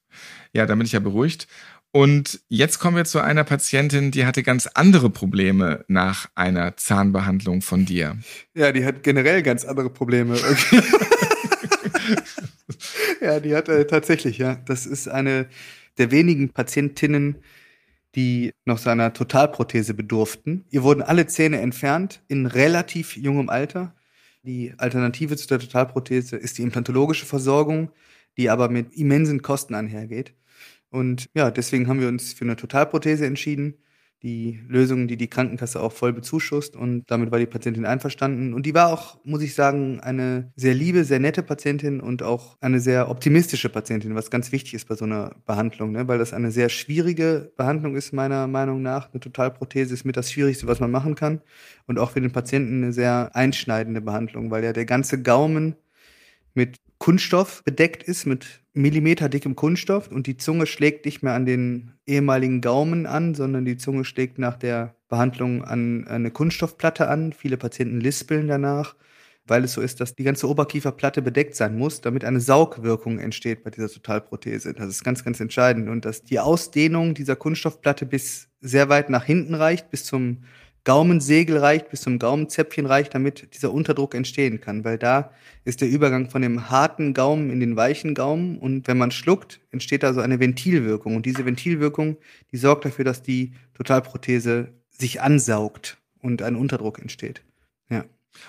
Ja, 0.54 0.66
da 0.66 0.76
bin 0.76 0.86
ich 0.86 0.92
ja 0.92 1.00
beruhigt. 1.00 1.48
Und 1.92 2.42
jetzt 2.50 2.78
kommen 2.80 2.98
wir 2.98 3.06
zu 3.06 3.20
einer 3.20 3.44
Patientin, 3.44 4.12
die 4.12 4.26
hatte 4.26 4.44
ganz 4.44 4.68
andere 4.68 5.10
Probleme 5.10 5.84
nach 5.88 6.30
einer 6.36 6.78
Zahnbehandlung 6.78 7.62
von 7.62 7.86
dir. 7.86 8.18
Ja, 8.54 8.72
die 8.72 8.86
hat 8.86 9.02
generell 9.02 9.42
ganz 9.42 9.66
andere 9.66 9.90
Probleme. 9.90 10.38
ja, 13.22 13.40
die 13.40 13.56
hat 13.56 13.70
äh, 13.70 13.88
tatsächlich, 13.88 14.38
ja. 14.38 14.56
Das 14.66 14.86
ist 14.86 15.08
eine 15.08 15.48
der 15.98 16.12
wenigen 16.12 16.50
Patientinnen, 16.50 17.38
die 18.16 18.52
noch 18.66 18.78
seiner 18.78 19.14
Totalprothese 19.14 19.94
bedurften. 19.94 20.66
Ihr 20.70 20.84
wurden 20.84 21.02
alle 21.02 21.28
Zähne 21.28 21.60
entfernt 21.60 22.24
in 22.28 22.46
relativ 22.46 23.16
jungem 23.16 23.50
Alter. 23.50 23.96
Die 24.44 24.74
Alternative 24.78 25.36
zu 25.38 25.48
der 25.48 25.60
Totalprothese 25.60 26.38
ist 26.38 26.58
die 26.58 26.64
implantologische 26.64 27.26
Versorgung, 27.26 27.92
die 28.38 28.50
aber 28.50 28.70
mit 28.70 28.94
immensen 28.94 29.42
Kosten 29.42 29.76
einhergeht. 29.76 30.34
Und 30.92 31.30
ja, 31.34 31.52
deswegen 31.52 31.88
haben 31.88 32.02
wir 32.02 32.08
uns 32.08 32.34
für 32.34 32.46
eine 32.46 32.56
Totalprothese 32.56 33.26
entschieden. 33.26 33.76
Die 34.22 34.60
Lösung, 34.68 35.08
die 35.08 35.16
die 35.16 35.30
Krankenkasse 35.30 35.80
auch 35.82 35.94
voll 35.94 36.12
bezuschusst 36.12 36.76
und 36.76 37.10
damit 37.10 37.32
war 37.32 37.40
die 37.40 37.46
Patientin 37.46 37.86
einverstanden. 37.86 38.54
Und 38.54 38.66
die 38.66 38.74
war 38.74 38.92
auch, 38.92 39.18
muss 39.24 39.42
ich 39.42 39.56
sagen, 39.56 40.02
eine 40.02 40.52
sehr 40.58 40.74
liebe, 40.74 41.06
sehr 41.06 41.20
nette 41.20 41.42
Patientin 41.42 42.02
und 42.02 42.22
auch 42.22 42.58
eine 42.60 42.82
sehr 42.82 43.10
optimistische 43.10 43.70
Patientin, 43.70 44.16
was 44.16 44.30
ganz 44.30 44.52
wichtig 44.52 44.74
ist 44.74 44.90
bei 44.90 44.96
so 44.96 45.06
einer 45.06 45.36
Behandlung, 45.46 45.94
ne? 45.94 46.10
weil 46.10 46.18
das 46.18 46.34
eine 46.34 46.52
sehr 46.52 46.68
schwierige 46.68 47.54
Behandlung 47.56 47.96
ist, 47.96 48.12
meiner 48.12 48.48
Meinung 48.48 48.82
nach. 48.82 49.10
Eine 49.10 49.22
Totalprothese 49.22 49.94
ist 49.94 50.04
mit 50.04 50.18
das 50.18 50.30
Schwierigste, 50.34 50.68
was 50.68 50.82
man 50.82 50.92
machen 50.92 51.16
kann. 51.16 51.42
Und 51.88 51.98
auch 51.98 52.12
für 52.12 52.20
den 52.20 52.34
Patienten 52.34 52.84
eine 52.84 52.92
sehr 52.92 53.32
einschneidende 53.36 54.02
Behandlung, 54.02 54.52
weil 54.52 54.66
ja 54.66 54.74
der 54.74 54.86
ganze 54.86 55.22
Gaumen 55.22 55.78
mit 56.54 56.76
Kunststoff 57.00 57.64
bedeckt 57.64 58.04
ist, 58.04 58.26
mit 58.26 58.62
millimeterdickem 58.74 59.56
Kunststoff 59.56 60.12
und 60.12 60.28
die 60.28 60.36
Zunge 60.36 60.66
schlägt 60.66 61.06
nicht 61.06 61.24
mehr 61.24 61.34
an 61.34 61.46
den 61.46 61.94
ehemaligen 62.06 62.60
Gaumen 62.60 63.06
an, 63.06 63.36
sondern 63.36 63.64
die 63.64 63.78
Zunge 63.78 64.04
schlägt 64.04 64.38
nach 64.38 64.58
der 64.58 64.96
Behandlung 65.08 65.64
an 65.64 66.06
eine 66.08 66.30
Kunststoffplatte 66.30 67.08
an. 67.08 67.32
Viele 67.32 67.56
Patienten 67.56 68.02
lispeln 68.02 68.50
danach, 68.50 68.96
weil 69.48 69.64
es 69.64 69.74
so 69.74 69.82
ist, 69.82 70.02
dass 70.02 70.16
die 70.16 70.24
ganze 70.24 70.50
Oberkieferplatte 70.50 71.22
bedeckt 71.22 71.56
sein 71.56 71.78
muss, 71.78 72.02
damit 72.02 72.26
eine 72.26 72.42
Saugwirkung 72.42 73.18
entsteht 73.18 73.64
bei 73.64 73.70
dieser 73.70 73.90
Totalprothese. 73.90 74.74
Das 74.74 74.90
ist 74.90 75.04
ganz, 75.04 75.24
ganz 75.24 75.40
entscheidend 75.40 75.88
und 75.88 76.04
dass 76.04 76.24
die 76.24 76.40
Ausdehnung 76.40 77.14
dieser 77.14 77.38
Kunststoffplatte 77.38 78.06
bis 78.06 78.50
sehr 78.60 78.90
weit 78.90 79.10
nach 79.10 79.24
hinten 79.24 79.56
reicht, 79.56 79.90
bis 79.90 80.04
zum 80.04 80.44
Gaumensegel 80.90 81.58
reicht, 81.58 81.90
bis 81.90 82.02
zum 82.02 82.18
Gaumenzäpfchen 82.18 82.88
reicht, 82.88 83.14
damit 83.14 83.54
dieser 83.54 83.72
Unterdruck 83.72 84.16
entstehen 84.16 84.60
kann, 84.60 84.84
weil 84.84 84.98
da 84.98 85.30
ist 85.64 85.82
der 85.82 85.88
Übergang 85.88 86.32
von 86.32 86.42
dem 86.42 86.72
harten 86.72 87.14
Gaumen 87.14 87.52
in 87.52 87.60
den 87.60 87.76
weichen 87.76 88.16
Gaumen 88.16 88.58
und 88.58 88.88
wenn 88.88 88.98
man 88.98 89.12
schluckt, 89.12 89.60
entsteht 89.70 90.02
da 90.02 90.16
so 90.16 90.22
eine 90.22 90.40
Ventilwirkung 90.40 91.16
und 91.16 91.28
diese 91.28 91.46
Ventilwirkung, 91.46 92.18
die 92.52 92.58
sorgt 92.58 92.86
dafür, 92.86 93.06
dass 93.06 93.22
die 93.22 93.54
Totalprothese 93.76 94.70
sich 94.90 95.22
ansaugt 95.22 96.00
und 96.24 96.42
ein 96.42 96.56
Unterdruck 96.56 96.98
entsteht. 96.98 97.44
Ja. 97.92 98.06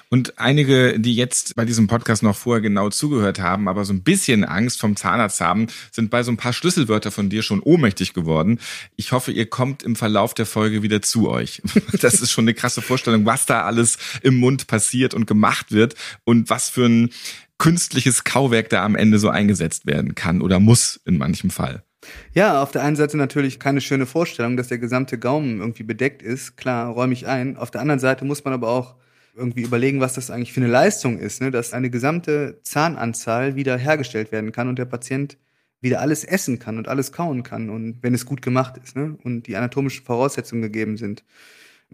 Und 0.08 0.38
einige, 0.38 0.98
die 0.98 1.14
jetzt 1.14 1.54
bei 1.54 1.64
diesem 1.64 1.86
Podcast 1.86 2.22
noch 2.22 2.36
vorher 2.36 2.60
genau 2.60 2.90
zugehört 2.90 3.40
haben, 3.40 3.68
aber 3.68 3.84
so 3.84 3.92
ein 3.92 4.02
bisschen 4.02 4.44
Angst 4.44 4.80
vom 4.80 4.96
Zahnarzt 4.96 5.40
haben, 5.40 5.68
sind 5.92 6.10
bei 6.10 6.22
so 6.22 6.32
ein 6.32 6.36
paar 6.36 6.52
Schlüsselwörter 6.52 7.10
von 7.10 7.30
dir 7.30 7.42
schon 7.42 7.60
ohnmächtig 7.60 8.12
geworden. 8.12 8.58
Ich 8.96 9.12
hoffe, 9.12 9.30
ihr 9.30 9.48
kommt 9.48 9.82
im 9.82 9.94
Verlauf 9.94 10.34
der 10.34 10.46
Folge 10.46 10.82
wieder 10.82 11.02
zu 11.02 11.28
euch. 11.28 11.62
Das 12.00 12.20
ist 12.20 12.30
schon 12.30 12.44
eine 12.44 12.54
krasse 12.54 12.82
Vorstellung, 12.82 13.26
was 13.26 13.46
da 13.46 13.62
alles 13.62 13.98
im 14.22 14.36
Mund 14.36 14.66
passiert 14.66 15.12
und 15.12 15.26
gemacht 15.26 15.70
wird 15.70 15.94
und 16.24 16.48
was 16.48 16.70
für 16.70 16.86
ein 16.86 17.10
künstliches 17.58 18.24
Kauwerk 18.24 18.70
da 18.70 18.84
am 18.84 18.96
Ende 18.96 19.18
so 19.18 19.28
eingesetzt 19.28 19.86
werden 19.86 20.14
kann 20.14 20.40
oder 20.40 20.60
muss 20.60 21.00
in 21.04 21.18
manchem 21.18 21.50
Fall. 21.50 21.84
Ja, 22.32 22.62
auf 22.62 22.72
der 22.72 22.82
einen 22.82 22.96
Seite 22.96 23.16
natürlich 23.16 23.60
keine 23.60 23.80
schöne 23.80 24.06
Vorstellung, 24.06 24.56
dass 24.56 24.68
der 24.68 24.78
gesamte 24.78 25.18
Gaumen 25.18 25.60
irgendwie 25.60 25.82
bedeckt 25.82 26.22
ist. 26.22 26.56
Klar, 26.56 26.88
räume 26.88 27.12
ich 27.12 27.26
ein. 27.26 27.56
Auf 27.56 27.70
der 27.70 27.80
anderen 27.80 28.00
Seite 28.00 28.24
muss 28.24 28.44
man 28.44 28.54
aber 28.54 28.68
auch 28.68 28.94
irgendwie 29.34 29.62
überlegen, 29.62 30.00
was 30.00 30.14
das 30.14 30.30
eigentlich 30.30 30.52
für 30.52 30.60
eine 30.60 30.70
Leistung 30.70 31.18
ist, 31.18 31.40
ne? 31.40 31.50
dass 31.50 31.72
eine 31.72 31.90
gesamte 31.90 32.60
Zahnanzahl 32.62 33.56
wieder 33.56 33.76
hergestellt 33.76 34.32
werden 34.32 34.52
kann 34.52 34.68
und 34.68 34.78
der 34.78 34.84
Patient 34.84 35.38
wieder 35.80 36.00
alles 36.00 36.24
essen 36.24 36.58
kann 36.58 36.78
und 36.78 36.88
alles 36.88 37.12
kauen 37.12 37.42
kann 37.42 37.70
und 37.70 38.02
wenn 38.02 38.14
es 38.14 38.26
gut 38.26 38.42
gemacht 38.42 38.76
ist 38.82 38.96
ne? 38.96 39.16
und 39.24 39.46
die 39.46 39.56
anatomischen 39.56 40.04
Voraussetzungen 40.04 40.62
gegeben 40.62 40.96
sind. 40.96 41.24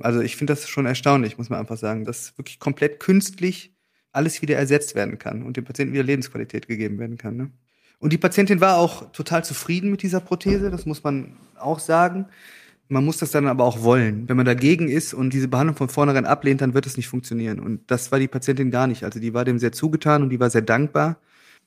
Also 0.01 0.21
ich 0.21 0.37
finde 0.37 0.53
das 0.53 0.69
schon 0.69 0.87
erstaunlich, 0.87 1.39
muss 1.39 1.49
man 1.49 1.61
einfach 1.61 1.79
sagen, 1.79 2.05
dass 2.05 2.37
wirklich 2.37 2.59
komplett 2.59 3.01
künstlich 3.01 3.75
alles 4.13 4.43
wieder 4.43 4.57
ersetzt 4.57 4.95
werden 4.95 5.19
kann 5.19 5.43
und 5.43 5.57
dem 5.57 5.65
Patienten 5.65 5.95
wieder 5.95 6.05
Lebensqualität 6.05 6.67
gegeben 6.69 6.99
werden 6.99 7.19
kann. 7.19 7.37
Ne? 7.37 7.51
Und 7.99 8.13
die 8.13 8.19
Patientin 8.19 8.61
war 8.61 8.77
auch 8.77 9.11
total 9.13 9.45
zufrieden 9.45 9.91
mit 9.91 10.03
dieser 10.03 10.21
Prothese, 10.21 10.71
das 10.71 10.87
muss 10.87 11.03
man 11.03 11.37
auch 11.59 11.79
sagen. 11.79 12.27
Man 12.89 13.05
muss 13.05 13.19
das 13.19 13.33
dann 13.33 13.49
aber 13.49 13.65
auch 13.65 13.83
wollen. 13.83 14.29
Wenn 14.29 14.37
man 14.37 14.47
dagegen 14.47 14.89
ist 14.89 15.13
und 15.13 15.33
diese 15.33 15.49
Behandlung 15.49 15.77
von 15.77 15.89
vornherein 15.89 16.25
ablehnt, 16.25 16.61
dann 16.61 16.75
wird 16.75 16.87
es 16.87 16.97
nicht 16.97 17.09
funktionieren. 17.09 17.59
Und 17.59 17.91
das 17.91 18.13
war 18.13 18.21
die 18.21 18.29
Patientin 18.29 18.71
gar 18.71 18.87
nicht. 18.87 19.03
Also 19.03 19.19
die 19.19 19.35
war 19.35 19.45
dem 19.45 19.59
sehr 19.59 19.73
zugetan 19.73 20.23
und 20.23 20.31
die 20.31 20.39
war 20.39 20.51
sehr 20.51 20.63
dankbar. 20.63 21.19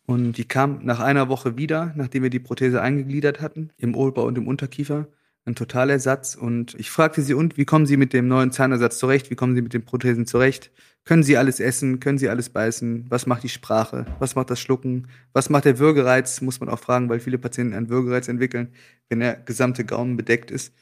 Und 0.05 0.38
die 0.38 0.45
kam 0.45 0.79
nach 0.83 1.01
einer 1.01 1.29
Woche 1.29 1.57
wieder, 1.57 1.93
nachdem 1.95 2.23
wir 2.23 2.29
die 2.29 2.39
Prothese 2.39 2.81
eingegliedert 2.81 3.41
hatten, 3.41 3.69
im 3.77 3.95
Ober- 3.95 4.23
und 4.23 4.38
im 4.38 4.47
Unterkiefer. 4.47 5.07
Ein 5.45 5.55
Totalersatz. 5.55 6.35
Und 6.35 6.73
ich 6.79 6.89
fragte 6.89 7.21
sie, 7.21 7.33
und 7.33 7.57
wie 7.57 7.65
kommen 7.65 7.85
Sie 7.85 7.97
mit 7.97 8.13
dem 8.13 8.27
neuen 8.27 8.51
Zahnersatz 8.51 8.97
zurecht? 8.97 9.29
Wie 9.29 9.35
kommen 9.35 9.55
Sie 9.55 9.61
mit 9.61 9.73
den 9.73 9.83
Prothesen 9.83 10.25
zurecht? 10.25 10.71
Können 11.05 11.23
Sie 11.23 11.38
alles 11.38 11.59
essen? 11.59 11.99
Können 11.99 12.17
Sie 12.17 12.29
alles 12.29 12.49
beißen? 12.49 13.05
Was 13.09 13.25
macht 13.25 13.43
die 13.43 13.49
Sprache? 13.49 14.05
Was 14.19 14.35
macht 14.35 14.49
das 14.49 14.59
Schlucken? 14.59 15.07
Was 15.33 15.49
macht 15.49 15.65
der 15.65 15.79
Würgereiz? 15.79 16.41
Muss 16.41 16.59
man 16.59 16.69
auch 16.69 16.79
fragen, 16.79 17.09
weil 17.09 17.19
viele 17.19 17.38
Patienten 17.38 17.73
einen 17.73 17.89
Würgereiz 17.89 18.27
entwickeln, 18.27 18.69
wenn 19.09 19.19
der 19.19 19.35
gesamte 19.35 19.85
Gaumen 19.85 20.17
bedeckt 20.17 20.51
ist. 20.51 20.73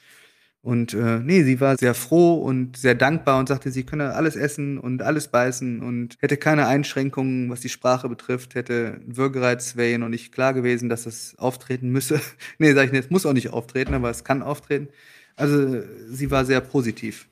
Und 0.61 0.93
äh, 0.93 1.19
nee, 1.19 1.43
sie 1.43 1.61
war 1.61 1.77
sehr 1.77 1.93
froh 1.93 2.35
und 2.35 2.75
sehr 2.75 2.95
dankbar 2.95 3.39
und 3.39 3.47
sagte, 3.47 3.71
sie 3.71 3.85
könne 3.85 4.13
alles 4.13 4.35
essen 4.35 4.77
und 4.77 5.01
alles 5.01 5.29
beißen 5.29 5.81
und 5.81 6.17
hätte 6.19 6.35
keine 6.35 6.67
Einschränkungen, 6.67 7.49
was 7.49 7.61
die 7.61 7.69
Sprache 7.69 8.09
betrifft, 8.09 8.55
hätte 8.55 8.99
Würgereiz 9.05 9.77
wäre 9.77 9.97
noch 9.97 10.09
nicht 10.09 10.33
klar 10.33 10.53
gewesen, 10.53 10.89
dass 10.89 11.03
das 11.03 11.35
auftreten 11.37 11.89
müsse. 11.89 12.19
nee, 12.57 12.73
sag 12.73 12.87
ich 12.87 12.91
nicht, 12.91 13.05
es 13.05 13.09
muss 13.09 13.25
auch 13.25 13.33
nicht 13.33 13.51
auftreten, 13.51 13.93
aber 13.93 14.09
es 14.09 14.23
kann 14.23 14.41
auftreten. 14.41 14.89
Also 15.35 15.83
sie 16.09 16.31
war 16.31 16.43
sehr 16.43 16.61
positiv. 16.61 17.29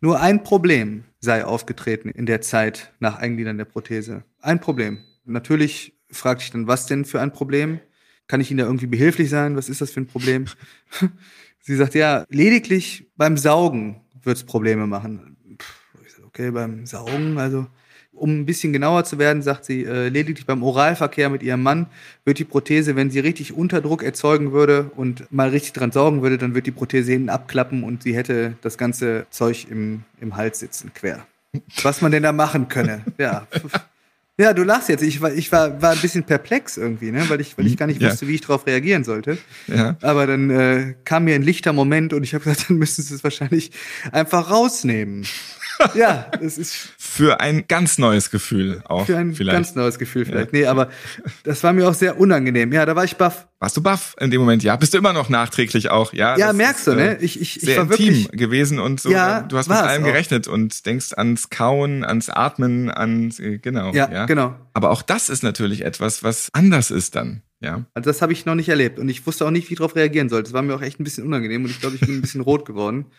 Nur 0.00 0.20
ein 0.20 0.44
Problem 0.44 1.04
sei 1.20 1.44
aufgetreten 1.44 2.08
in 2.08 2.26
der 2.26 2.40
Zeit 2.40 2.92
nach 3.00 3.18
Eingliedern 3.18 3.58
der 3.58 3.64
Prothese. 3.64 4.22
Ein 4.40 4.60
Problem. 4.60 5.00
Natürlich 5.24 5.98
fragte 6.10 6.44
ich 6.44 6.50
dann, 6.52 6.68
was 6.68 6.86
denn 6.86 7.04
für 7.04 7.20
ein 7.20 7.32
Problem? 7.32 7.80
Kann 8.28 8.40
ich 8.40 8.50
Ihnen 8.50 8.58
da 8.58 8.64
irgendwie 8.64 8.86
behilflich 8.86 9.30
sein? 9.30 9.56
Was 9.56 9.68
ist 9.68 9.80
das 9.80 9.90
für 9.90 10.00
ein 10.00 10.06
Problem? 10.06 10.46
Sie 11.60 11.76
sagt, 11.76 11.94
ja, 11.94 12.24
lediglich 12.28 13.06
beim 13.16 13.36
Saugen 13.36 14.00
wird 14.22 14.36
es 14.36 14.44
Probleme 14.44 14.86
machen. 14.86 15.36
Puh, 15.58 16.26
okay, 16.26 16.50
beim 16.50 16.86
Saugen, 16.86 17.38
also 17.38 17.66
um 18.18 18.40
ein 18.40 18.46
bisschen 18.46 18.72
genauer 18.72 19.04
zu 19.04 19.18
werden, 19.18 19.42
sagt 19.42 19.64
sie, 19.64 19.84
äh, 19.84 20.08
lediglich 20.08 20.46
beim 20.46 20.62
Oralverkehr 20.62 21.30
mit 21.30 21.42
ihrem 21.42 21.62
Mann 21.62 21.86
wird 22.24 22.38
die 22.38 22.44
Prothese, 22.44 22.96
wenn 22.96 23.10
sie 23.10 23.20
richtig 23.20 23.52
Unterdruck 23.52 24.02
erzeugen 24.02 24.52
würde 24.52 24.90
und 24.96 25.30
mal 25.32 25.48
richtig 25.48 25.72
dran 25.72 25.92
saugen 25.92 26.22
würde, 26.22 26.38
dann 26.38 26.54
wird 26.54 26.66
die 26.66 26.72
Prothese 26.72 27.12
hinten 27.12 27.28
abklappen 27.28 27.84
und 27.84 28.02
sie 28.02 28.16
hätte 28.16 28.56
das 28.62 28.76
ganze 28.76 29.26
Zeug 29.30 29.66
im, 29.70 30.02
im 30.20 30.36
Hals 30.36 30.58
sitzen, 30.58 30.92
quer. 30.94 31.26
Was 31.82 32.02
man 32.02 32.12
denn 32.12 32.22
da 32.22 32.32
machen 32.32 32.68
könne. 32.68 33.04
Ja. 33.18 33.46
Ja, 34.40 34.52
du 34.52 34.62
lachst 34.62 34.88
jetzt. 34.88 35.02
Ich 35.02 35.20
war, 35.20 35.32
ich 35.32 35.50
war, 35.50 35.82
war 35.82 35.90
ein 35.90 36.00
bisschen 36.00 36.22
perplex 36.22 36.76
irgendwie, 36.76 37.10
ne? 37.10 37.28
weil, 37.28 37.40
ich, 37.40 37.58
weil 37.58 37.66
ich 37.66 37.76
gar 37.76 37.86
nicht 37.86 38.00
ja. 38.00 38.08
wusste, 38.08 38.28
wie 38.28 38.36
ich 38.36 38.40
darauf 38.42 38.66
reagieren 38.68 39.02
sollte. 39.02 39.36
Ja. 39.66 39.96
Aber 40.00 40.28
dann 40.28 40.48
äh, 40.50 40.94
kam 41.04 41.24
mir 41.24 41.34
ein 41.34 41.42
lichter 41.42 41.72
Moment 41.72 42.12
und 42.12 42.22
ich 42.22 42.34
habe 42.34 42.44
gesagt, 42.44 42.66
dann 42.70 42.78
müssen 42.78 43.02
sie 43.02 43.14
es 43.14 43.24
wahrscheinlich 43.24 43.72
einfach 44.12 44.48
rausnehmen. 44.48 45.26
ja, 45.94 46.30
es 46.40 46.58
ist. 46.58 46.74
Für 46.98 47.40
ein 47.40 47.66
ganz 47.68 47.98
neues 47.98 48.30
Gefühl 48.30 48.82
auch. 48.84 49.06
Für 49.06 49.16
ein 49.16 49.34
vielleicht. 49.34 49.56
ganz 49.56 49.74
neues 49.74 49.98
Gefühl 49.98 50.24
vielleicht. 50.24 50.52
Ja. 50.52 50.58
Nee, 50.58 50.66
aber 50.66 50.88
das 51.44 51.62
war 51.62 51.72
mir 51.72 51.88
auch 51.88 51.94
sehr 51.94 52.18
unangenehm. 52.18 52.72
Ja, 52.72 52.86
da 52.86 52.96
war 52.96 53.04
ich 53.04 53.16
baff. 53.16 53.46
Warst 53.60 53.76
du 53.76 53.82
baff 53.82 54.14
in 54.20 54.30
dem 54.30 54.40
Moment? 54.40 54.62
Ja, 54.62 54.76
bist 54.76 54.94
du 54.94 54.98
immer 54.98 55.12
noch 55.12 55.28
nachträglich 55.28 55.90
auch, 55.90 56.12
ja? 56.12 56.36
Ja, 56.36 56.52
merkst 56.52 56.80
ist, 56.80 56.86
du, 56.86 56.94
ne? 56.94 57.18
Äh, 57.18 57.24
ich, 57.24 57.40
ich, 57.40 57.62
ich 57.62 57.76
war 57.76 57.88
wirklich 57.88 58.30
gewesen 58.30 58.78
und 58.78 59.00
so. 59.00 59.10
Ja, 59.10 59.40
du 59.40 59.56
hast 59.58 59.68
mit 59.68 59.78
allem 59.78 60.04
gerechnet 60.04 60.46
und 60.46 60.86
denkst 60.86 61.12
ans 61.16 61.50
Kauen, 61.50 62.04
ans 62.04 62.30
Atmen, 62.30 62.90
ans 62.90 63.40
äh, 63.40 63.58
genau. 63.58 63.92
Ja, 63.92 64.10
ja, 64.10 64.26
genau. 64.26 64.54
Aber 64.74 64.90
auch 64.90 65.02
das 65.02 65.28
ist 65.28 65.42
natürlich 65.42 65.84
etwas, 65.84 66.22
was 66.22 66.50
anders 66.52 66.90
ist 66.90 67.16
dann. 67.16 67.42
Ja. 67.60 67.84
Also 67.94 68.10
das 68.10 68.22
habe 68.22 68.32
ich 68.32 68.46
noch 68.46 68.54
nicht 68.54 68.68
erlebt 68.68 68.98
und 68.98 69.08
ich 69.08 69.26
wusste 69.26 69.46
auch 69.46 69.50
nicht, 69.50 69.68
wie 69.68 69.74
ich 69.74 69.78
darauf 69.78 69.96
reagieren 69.96 70.28
sollte. 70.28 70.44
Das 70.44 70.52
war 70.52 70.62
mir 70.62 70.74
auch 70.74 70.82
echt 70.82 71.00
ein 71.00 71.04
bisschen 71.04 71.24
unangenehm 71.24 71.64
und 71.64 71.70
ich 71.70 71.80
glaube, 71.80 71.96
ich 71.96 72.00
bin 72.00 72.16
ein 72.16 72.20
bisschen 72.20 72.40
rot 72.40 72.64
geworden 72.64 73.06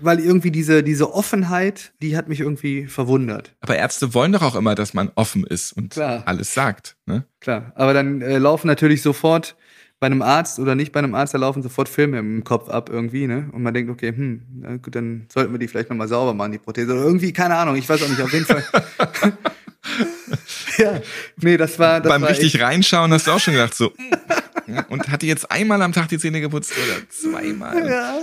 weil 0.00 0.20
irgendwie 0.20 0.50
diese, 0.50 0.82
diese 0.82 1.12
Offenheit, 1.12 1.92
die 2.00 2.16
hat 2.16 2.28
mich 2.28 2.40
irgendwie 2.40 2.86
verwundert. 2.86 3.54
Aber 3.60 3.76
Ärzte 3.76 4.14
wollen 4.14 4.32
doch 4.32 4.42
auch 4.42 4.54
immer, 4.54 4.74
dass 4.74 4.94
man 4.94 5.10
offen 5.14 5.44
ist 5.44 5.72
und 5.72 5.90
Klar. 5.90 6.22
alles 6.26 6.54
sagt. 6.54 6.96
Ne? 7.06 7.24
Klar, 7.40 7.72
aber 7.74 7.94
dann 7.94 8.20
äh, 8.22 8.38
laufen 8.38 8.66
natürlich 8.66 9.02
sofort 9.02 9.56
bei 9.98 10.06
einem 10.06 10.22
Arzt 10.22 10.58
oder 10.58 10.74
nicht 10.74 10.92
bei 10.92 11.00
einem 11.00 11.14
Arzt, 11.14 11.34
da 11.34 11.38
laufen 11.38 11.62
sofort 11.62 11.88
Filme 11.88 12.18
im 12.18 12.42
Kopf 12.42 12.70
ab 12.70 12.88
irgendwie, 12.90 13.26
ne? 13.26 13.50
Und 13.52 13.62
man 13.62 13.74
denkt, 13.74 13.90
okay, 13.90 14.08
hm, 14.08 14.80
gut, 14.80 14.94
dann 14.94 15.26
sollten 15.30 15.52
wir 15.52 15.58
die 15.58 15.68
vielleicht 15.68 15.90
nochmal 15.90 16.08
sauber 16.08 16.32
machen, 16.32 16.52
die 16.52 16.58
Prothese. 16.58 16.92
Oder 16.92 17.02
irgendwie, 17.02 17.34
keine 17.34 17.54
Ahnung, 17.56 17.76
ich 17.76 17.86
weiß 17.86 18.02
auch 18.02 18.08
nicht, 18.08 18.22
auf 18.22 18.32
jeden 18.32 18.46
Fall. 18.46 18.64
ja, 20.78 21.00
nee, 21.36 21.56
das 21.56 21.78
war. 21.78 22.00
Das 22.00 22.10
Beim 22.10 22.22
war 22.22 22.30
richtig 22.30 22.54
echt... 22.54 22.64
reinschauen 22.64 23.12
hast 23.12 23.26
du 23.26 23.32
auch 23.32 23.40
schon 23.40 23.54
gedacht, 23.54 23.74
so. 23.74 23.92
und 24.88 25.08
hat 25.08 25.22
die 25.22 25.26
jetzt 25.26 25.50
einmal 25.50 25.80
am 25.82 25.92
Tag 25.92 26.08
die 26.08 26.18
Zähne 26.18 26.40
geputzt 26.40 26.72
oder 26.72 27.08
zweimal? 27.08 27.88
Ja. 27.88 28.18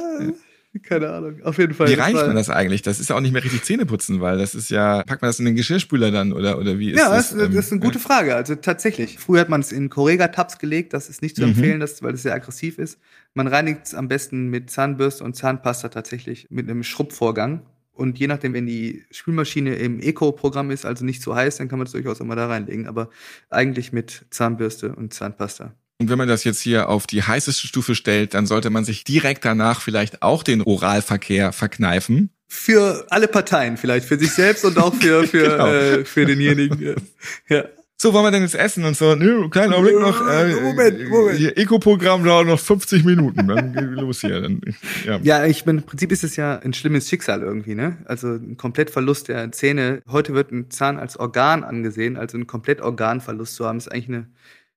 Keine 0.84 1.10
Ahnung. 1.10 1.41
Auf 1.43 1.58
jeden 1.58 1.74
Fall. 1.74 1.88
Wie 1.88 1.93
reicht 1.93 2.15
man 2.15 2.36
das 2.36 2.50
eigentlich? 2.50 2.82
Das 2.82 3.00
ist 3.00 3.10
ja 3.10 3.15
auch 3.15 3.22
nicht 3.22 3.32
mehr 3.32 3.43
richtig 3.43 3.63
Zähne 3.63 3.86
putzen, 3.86 4.22
weil 4.22 4.38
das 4.38 4.54
ist 4.54 4.70
ja, 4.70 5.04
packt 5.04 5.22
man 5.22 5.30
das 5.30 5.39
in 5.39 5.46
den 5.46 5.56
Geschirrspüler 5.56 6.12
dann 6.12 6.34
oder, 6.34 6.60
oder 6.60 6.78
wie 6.78 6.91
ist 6.91 7.00
ja, 7.00 7.10
das? 7.10 7.32
Ja, 7.32 7.38
das, 7.38 7.48
das, 7.50 7.65
ist 7.65 7.72
eine 7.72 7.82
gute 7.82 8.00
Frage. 8.00 8.36
Also 8.36 8.56
tatsächlich. 8.56 9.17
Früher 9.17 9.41
hat 9.41 9.50
man 9.50 9.62
es 9.62 9.72
in 9.72 9.89
Correga-Tabs 9.89 10.60
gelegt. 10.60 10.93
Das 10.93 11.10
ist 11.10 11.22
nicht 11.22 11.36
zu 11.36 11.43
mhm. 11.43 11.50
empfehlen, 11.50 11.80
das, 11.80 12.04
weil 12.04 12.13
es 12.13 12.24
sehr 12.24 12.34
aggressiv 12.34 12.78
ist. 12.78 13.00
Man 13.34 13.48
reinigt 13.48 13.86
es 13.86 13.96
am 13.96 14.08
besten 14.08 14.50
mit 14.50 14.70
Zahnbürste 14.70 15.24
und 15.24 15.36
Zahnpasta 15.36 15.89
tatsächlich 15.89 16.48
mit 16.50 16.70
einem 16.70 16.84
Schrubbvorgang. 16.84 17.62
Und 17.97 18.19
je 18.19 18.27
nachdem, 18.27 18.53
wenn 18.53 18.65
die 18.65 19.05
Spülmaschine 19.12 19.75
im 19.75 19.99
Eco-Programm 19.99 20.71
ist, 20.71 20.86
also 20.86 21.03
nicht 21.03 21.21
zu 21.21 21.36
heiß, 21.36 21.57
dann 21.57 21.67
kann 21.67 21.79
man 21.79 21.88
es 21.88 21.93
durchaus 21.93 22.19
immer 22.19 22.36
da 22.36 22.47
reinlegen. 22.47 22.88
Aber 22.88 23.10
eigentlich 23.49 23.91
mit 23.91 24.25
Zahnbürste 24.29 24.95
und 24.95 25.13
Zahnpasta. 25.13 25.73
Und 25.99 26.10
wenn 26.10 26.17
man 26.17 26.27
das 26.27 26.43
jetzt 26.43 26.62
hier 26.62 26.89
auf 26.89 27.07
die 27.07 27.23
heißeste 27.23 27.67
Stufe 27.67 27.95
stellt, 27.95 28.36
dann 28.36 28.45
sollte 28.45 28.69
man 28.69 28.86
sich 28.86 29.03
direkt 29.03 29.45
danach 29.45 29.81
vielleicht 29.81 30.21
auch 30.21 30.43
den 30.43 30.62
Oralverkehr 30.62 31.51
verkneifen. 31.53 32.29
Für 32.47 33.07
alle 33.10 33.27
Parteien 33.27 33.77
vielleicht, 33.77 34.07
für 34.07 34.17
sich 34.17 34.31
selbst 34.31 34.63
und 34.63 34.77
auch 34.77 34.93
für, 34.93 35.27
für, 35.27 35.49
genau. 35.49 35.67
äh, 35.67 36.05
für 36.05 36.25
denjenigen. 36.25 37.01
ja. 37.49 37.65
So, 37.99 38.13
wollen 38.13 38.25
wir 38.25 38.31
denn 38.31 38.43
jetzt 38.43 38.53
essen 38.53 38.86
und 38.86 38.95
so? 38.95 39.15
Nö, 39.15 39.49
kleinen 39.49 39.73
Augenblick 39.73 39.99
noch. 39.99 40.21
Äh, 40.21 40.53
Moment, 40.62 41.10
Moment. 41.10 41.38
Hier, 41.39 41.57
Eco-Programm 41.57 42.23
dauert 42.23 42.45
noch 42.45 42.60
50 42.60 43.03
Minuten. 43.03 43.47
Dann 43.47 43.73
geht 43.73 43.89
los 43.89 44.21
hier. 44.21 44.39
Dann, 44.39 44.62
ja. 45.03 45.19
ja, 45.23 45.45
ich 45.47 45.65
bin, 45.65 45.79
im 45.79 45.83
Prinzip 45.83 46.12
ist 46.12 46.23
es 46.23 46.36
ja 46.36 46.60
ein 46.60 46.73
schlimmes 46.73 47.10
Schicksal 47.10 47.41
irgendwie, 47.41 47.73
ne? 47.73 47.97
Also 48.05 48.33
ein 48.33 48.55
Komplettverlust 48.55 49.29
der 49.29 49.51
Zähne. 49.51 50.03
Heute 50.07 50.36
wird 50.36 50.51
ein 50.51 50.69
Zahn 50.69 50.99
als 50.99 51.17
Organ 51.17 51.63
angesehen, 51.63 52.17
also 52.17 52.38
ein 52.38 52.45
Komplettorganverlust 52.45 53.55
zu 53.55 53.65
haben, 53.65 53.79
ist 53.79 53.91
eigentlich 53.91 54.10
eine 54.10 54.27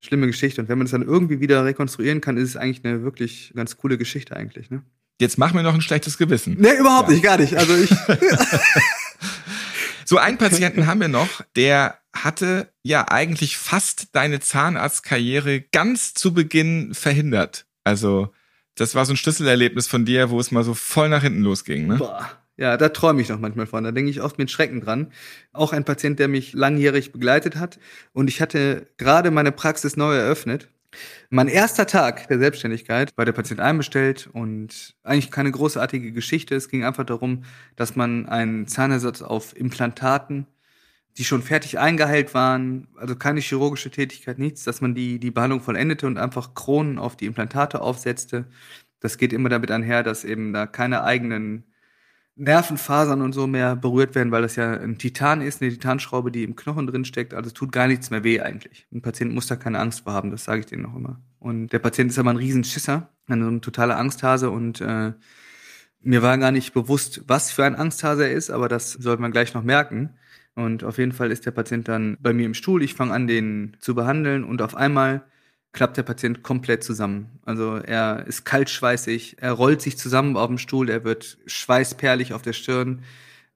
schlimme 0.00 0.26
Geschichte. 0.26 0.62
Und 0.62 0.70
wenn 0.70 0.78
man 0.78 0.86
das 0.86 0.92
dann 0.92 1.02
irgendwie 1.02 1.40
wieder 1.40 1.62
rekonstruieren 1.66 2.22
kann, 2.22 2.38
ist 2.38 2.48
es 2.48 2.56
eigentlich 2.56 2.82
eine 2.86 3.02
wirklich 3.02 3.52
ganz 3.54 3.76
coole 3.76 3.98
Geschichte 3.98 4.34
eigentlich. 4.34 4.70
Ne? 4.70 4.82
Jetzt 5.20 5.36
mach 5.36 5.52
mir 5.52 5.62
noch 5.62 5.74
ein 5.74 5.82
schlechtes 5.82 6.16
Gewissen. 6.16 6.56
Nee, 6.58 6.78
überhaupt 6.78 7.10
ja. 7.10 7.14
nicht, 7.16 7.22
gar 7.22 7.36
nicht. 7.36 7.54
Also 7.54 7.76
ich. 7.76 7.90
so 10.06 10.16
einen 10.16 10.38
Patienten 10.38 10.86
haben 10.86 11.02
wir 11.02 11.08
noch, 11.08 11.42
der 11.54 11.99
hatte 12.14 12.72
ja 12.82 13.08
eigentlich 13.08 13.56
fast 13.56 14.14
deine 14.14 14.40
Zahnarztkarriere 14.40 15.60
ganz 15.60 16.14
zu 16.14 16.34
Beginn 16.34 16.94
verhindert. 16.94 17.66
Also 17.84 18.32
das 18.74 18.94
war 18.94 19.04
so 19.04 19.12
ein 19.12 19.16
Schlüsselerlebnis 19.16 19.86
von 19.86 20.04
dir, 20.04 20.30
wo 20.30 20.40
es 20.40 20.50
mal 20.50 20.64
so 20.64 20.74
voll 20.74 21.08
nach 21.08 21.22
hinten 21.22 21.42
losging. 21.42 21.86
Ne? 21.86 21.96
Boah. 21.96 22.30
Ja, 22.56 22.76
da 22.76 22.90
träume 22.90 23.22
ich 23.22 23.30
noch 23.30 23.40
manchmal 23.40 23.66
von. 23.66 23.84
Da 23.84 23.90
denke 23.90 24.10
ich 24.10 24.20
oft 24.20 24.36
mit 24.36 24.50
Schrecken 24.50 24.82
dran. 24.82 25.12
Auch 25.52 25.72
ein 25.72 25.84
Patient, 25.84 26.18
der 26.18 26.28
mich 26.28 26.52
langjährig 26.52 27.10
begleitet 27.10 27.56
hat. 27.56 27.78
Und 28.12 28.28
ich 28.28 28.42
hatte 28.42 28.86
gerade 28.98 29.30
meine 29.30 29.50
Praxis 29.50 29.96
neu 29.96 30.14
eröffnet. 30.14 30.68
Mein 31.30 31.48
erster 31.48 31.86
Tag 31.86 32.28
der 32.28 32.38
Selbstständigkeit 32.38 33.16
war 33.16 33.24
der 33.24 33.32
Patient 33.32 33.60
einbestellt 33.60 34.28
und 34.30 34.94
eigentlich 35.02 35.30
keine 35.30 35.52
großartige 35.52 36.12
Geschichte. 36.12 36.54
Es 36.54 36.68
ging 36.68 36.84
einfach 36.84 37.04
darum, 37.04 37.44
dass 37.76 37.96
man 37.96 38.26
einen 38.28 38.66
Zahnersatz 38.66 39.22
auf 39.22 39.56
Implantaten 39.56 40.46
die 41.18 41.24
schon 41.24 41.42
fertig 41.42 41.78
eingeheilt 41.78 42.34
waren, 42.34 42.88
also 42.96 43.16
keine 43.16 43.40
chirurgische 43.40 43.90
Tätigkeit, 43.90 44.38
nichts, 44.38 44.64
dass 44.64 44.80
man 44.80 44.94
die, 44.94 45.18
die 45.18 45.30
Behandlung 45.30 45.60
vollendete 45.60 46.06
und 46.06 46.18
einfach 46.18 46.54
Kronen 46.54 46.98
auf 46.98 47.16
die 47.16 47.26
Implantate 47.26 47.80
aufsetzte. 47.80 48.46
Das 49.00 49.18
geht 49.18 49.32
immer 49.32 49.48
damit 49.48 49.70
einher, 49.70 50.02
dass 50.02 50.24
eben 50.24 50.52
da 50.52 50.66
keine 50.66 51.02
eigenen 51.04 51.64
Nervenfasern 52.36 53.20
und 53.20 53.32
so 53.32 53.46
mehr 53.46 53.76
berührt 53.76 54.14
werden, 54.14 54.30
weil 54.30 54.42
das 54.42 54.56
ja 54.56 54.72
ein 54.72 54.96
Titan 54.98 55.42
ist, 55.42 55.60
eine 55.60 55.70
Titanschraube, 55.70 56.30
die 56.30 56.44
im 56.44 56.56
Knochen 56.56 56.86
drin 56.86 57.04
steckt. 57.04 57.34
Also 57.34 57.48
es 57.48 57.54
tut 57.54 57.70
gar 57.70 57.86
nichts 57.86 58.10
mehr 58.10 58.24
weh 58.24 58.40
eigentlich. 58.40 58.86
Ein 58.92 59.02
Patient 59.02 59.34
muss 59.34 59.46
da 59.46 59.56
keine 59.56 59.78
Angst 59.78 60.04
vor 60.04 60.14
haben, 60.14 60.30
das 60.30 60.44
sage 60.44 60.60
ich 60.60 60.66
denen 60.66 60.82
noch 60.82 60.96
immer. 60.96 61.20
Und 61.38 61.68
der 61.72 61.80
Patient 61.80 62.10
ist 62.10 62.18
aber 62.18 62.30
ein 62.30 62.36
Riesenschisser, 62.36 63.10
ein 63.28 63.60
totaler 63.60 63.98
Angsthase 63.98 64.50
und 64.50 64.80
äh, 64.80 65.12
mir 66.02 66.22
war 66.22 66.38
gar 66.38 66.50
nicht 66.50 66.72
bewusst, 66.72 67.22
was 67.26 67.50
für 67.50 67.64
ein 67.64 67.76
Angsthase 67.76 68.24
er 68.24 68.32
ist, 68.32 68.50
aber 68.50 68.68
das 68.68 68.92
sollte 68.92 69.20
man 69.20 69.32
gleich 69.32 69.52
noch 69.52 69.62
merken. 69.62 70.14
Und 70.60 70.84
auf 70.84 70.98
jeden 70.98 71.12
Fall 71.12 71.30
ist 71.30 71.46
der 71.46 71.52
Patient 71.52 71.88
dann 71.88 72.16
bei 72.20 72.32
mir 72.32 72.46
im 72.46 72.54
Stuhl. 72.54 72.82
Ich 72.82 72.94
fange 72.94 73.12
an, 73.12 73.26
den 73.26 73.76
zu 73.80 73.94
behandeln 73.94 74.44
und 74.44 74.60
auf 74.62 74.76
einmal 74.76 75.22
klappt 75.72 75.96
der 75.96 76.02
Patient 76.02 76.42
komplett 76.42 76.84
zusammen. 76.84 77.40
Also 77.44 77.76
er 77.76 78.26
ist 78.26 78.44
kaltschweißig, 78.44 79.36
er 79.40 79.52
rollt 79.52 79.80
sich 79.80 79.96
zusammen 79.96 80.36
auf 80.36 80.48
dem 80.48 80.58
Stuhl, 80.58 80.90
er 80.90 81.04
wird 81.04 81.38
schweißperlig 81.46 82.34
auf 82.34 82.42
der 82.42 82.52
Stirn, 82.52 83.02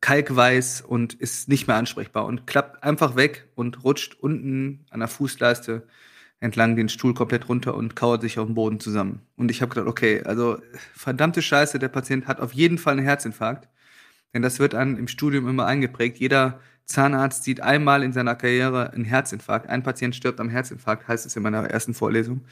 kalkweiß 0.01 0.83
und 0.83 1.14
ist 1.14 1.49
nicht 1.49 1.67
mehr 1.67 1.77
ansprechbar 1.77 2.25
und 2.25 2.47
klappt 2.47 2.83
einfach 2.85 3.17
weg 3.17 3.49
und 3.55 3.85
rutscht 3.85 4.17
unten 4.21 4.87
an 4.90 5.01
der 5.01 5.09
Fußleiste 5.09 5.87
entlang 6.40 6.77
den 6.77 6.88
Stuhl 6.88 7.14
komplett 7.14 7.49
runter 7.49 7.75
und 7.75 7.97
kauert 7.97 8.23
sich 8.23 8.38
auf 8.38 8.47
dem 8.47 8.55
Boden 8.55 8.81
zusammen. 8.81 9.23
Und 9.37 9.51
ich 9.51 9.62
habe 9.62 9.71
gedacht, 9.71 9.88
okay, 9.88 10.23
also 10.25 10.59
verdammte 10.95 11.43
Scheiße, 11.43 11.79
der 11.79 11.88
Patient 11.88 12.27
hat 12.27 12.40
auf 12.40 12.53
jeden 12.53 12.79
Fall 12.79 12.97
einen 12.97 13.07
Herzinfarkt. 13.07 13.69
Denn 14.35 14.43
das 14.43 14.59
wird 14.59 14.75
an 14.75 14.99
im 14.99 15.09
Studium 15.09 15.49
immer 15.49 15.64
eingeprägt. 15.64 16.19
Jeder 16.19 16.61
Zahnarzt 16.87 17.44
sieht 17.44 17.61
einmal 17.61 18.03
in 18.03 18.12
seiner 18.12 18.35
Karriere 18.35 18.92
einen 18.92 19.05
Herzinfarkt. 19.05 19.68
Ein 19.68 19.83
Patient 19.83 20.14
stirbt 20.14 20.38
am 20.40 20.51
Herzinfarkt, 20.51 21.09
heißt 21.09 21.25
es 21.25 21.35
in 21.35 21.42
meiner 21.42 21.64
ersten 21.64 21.94
Vorlesung. 21.94 22.42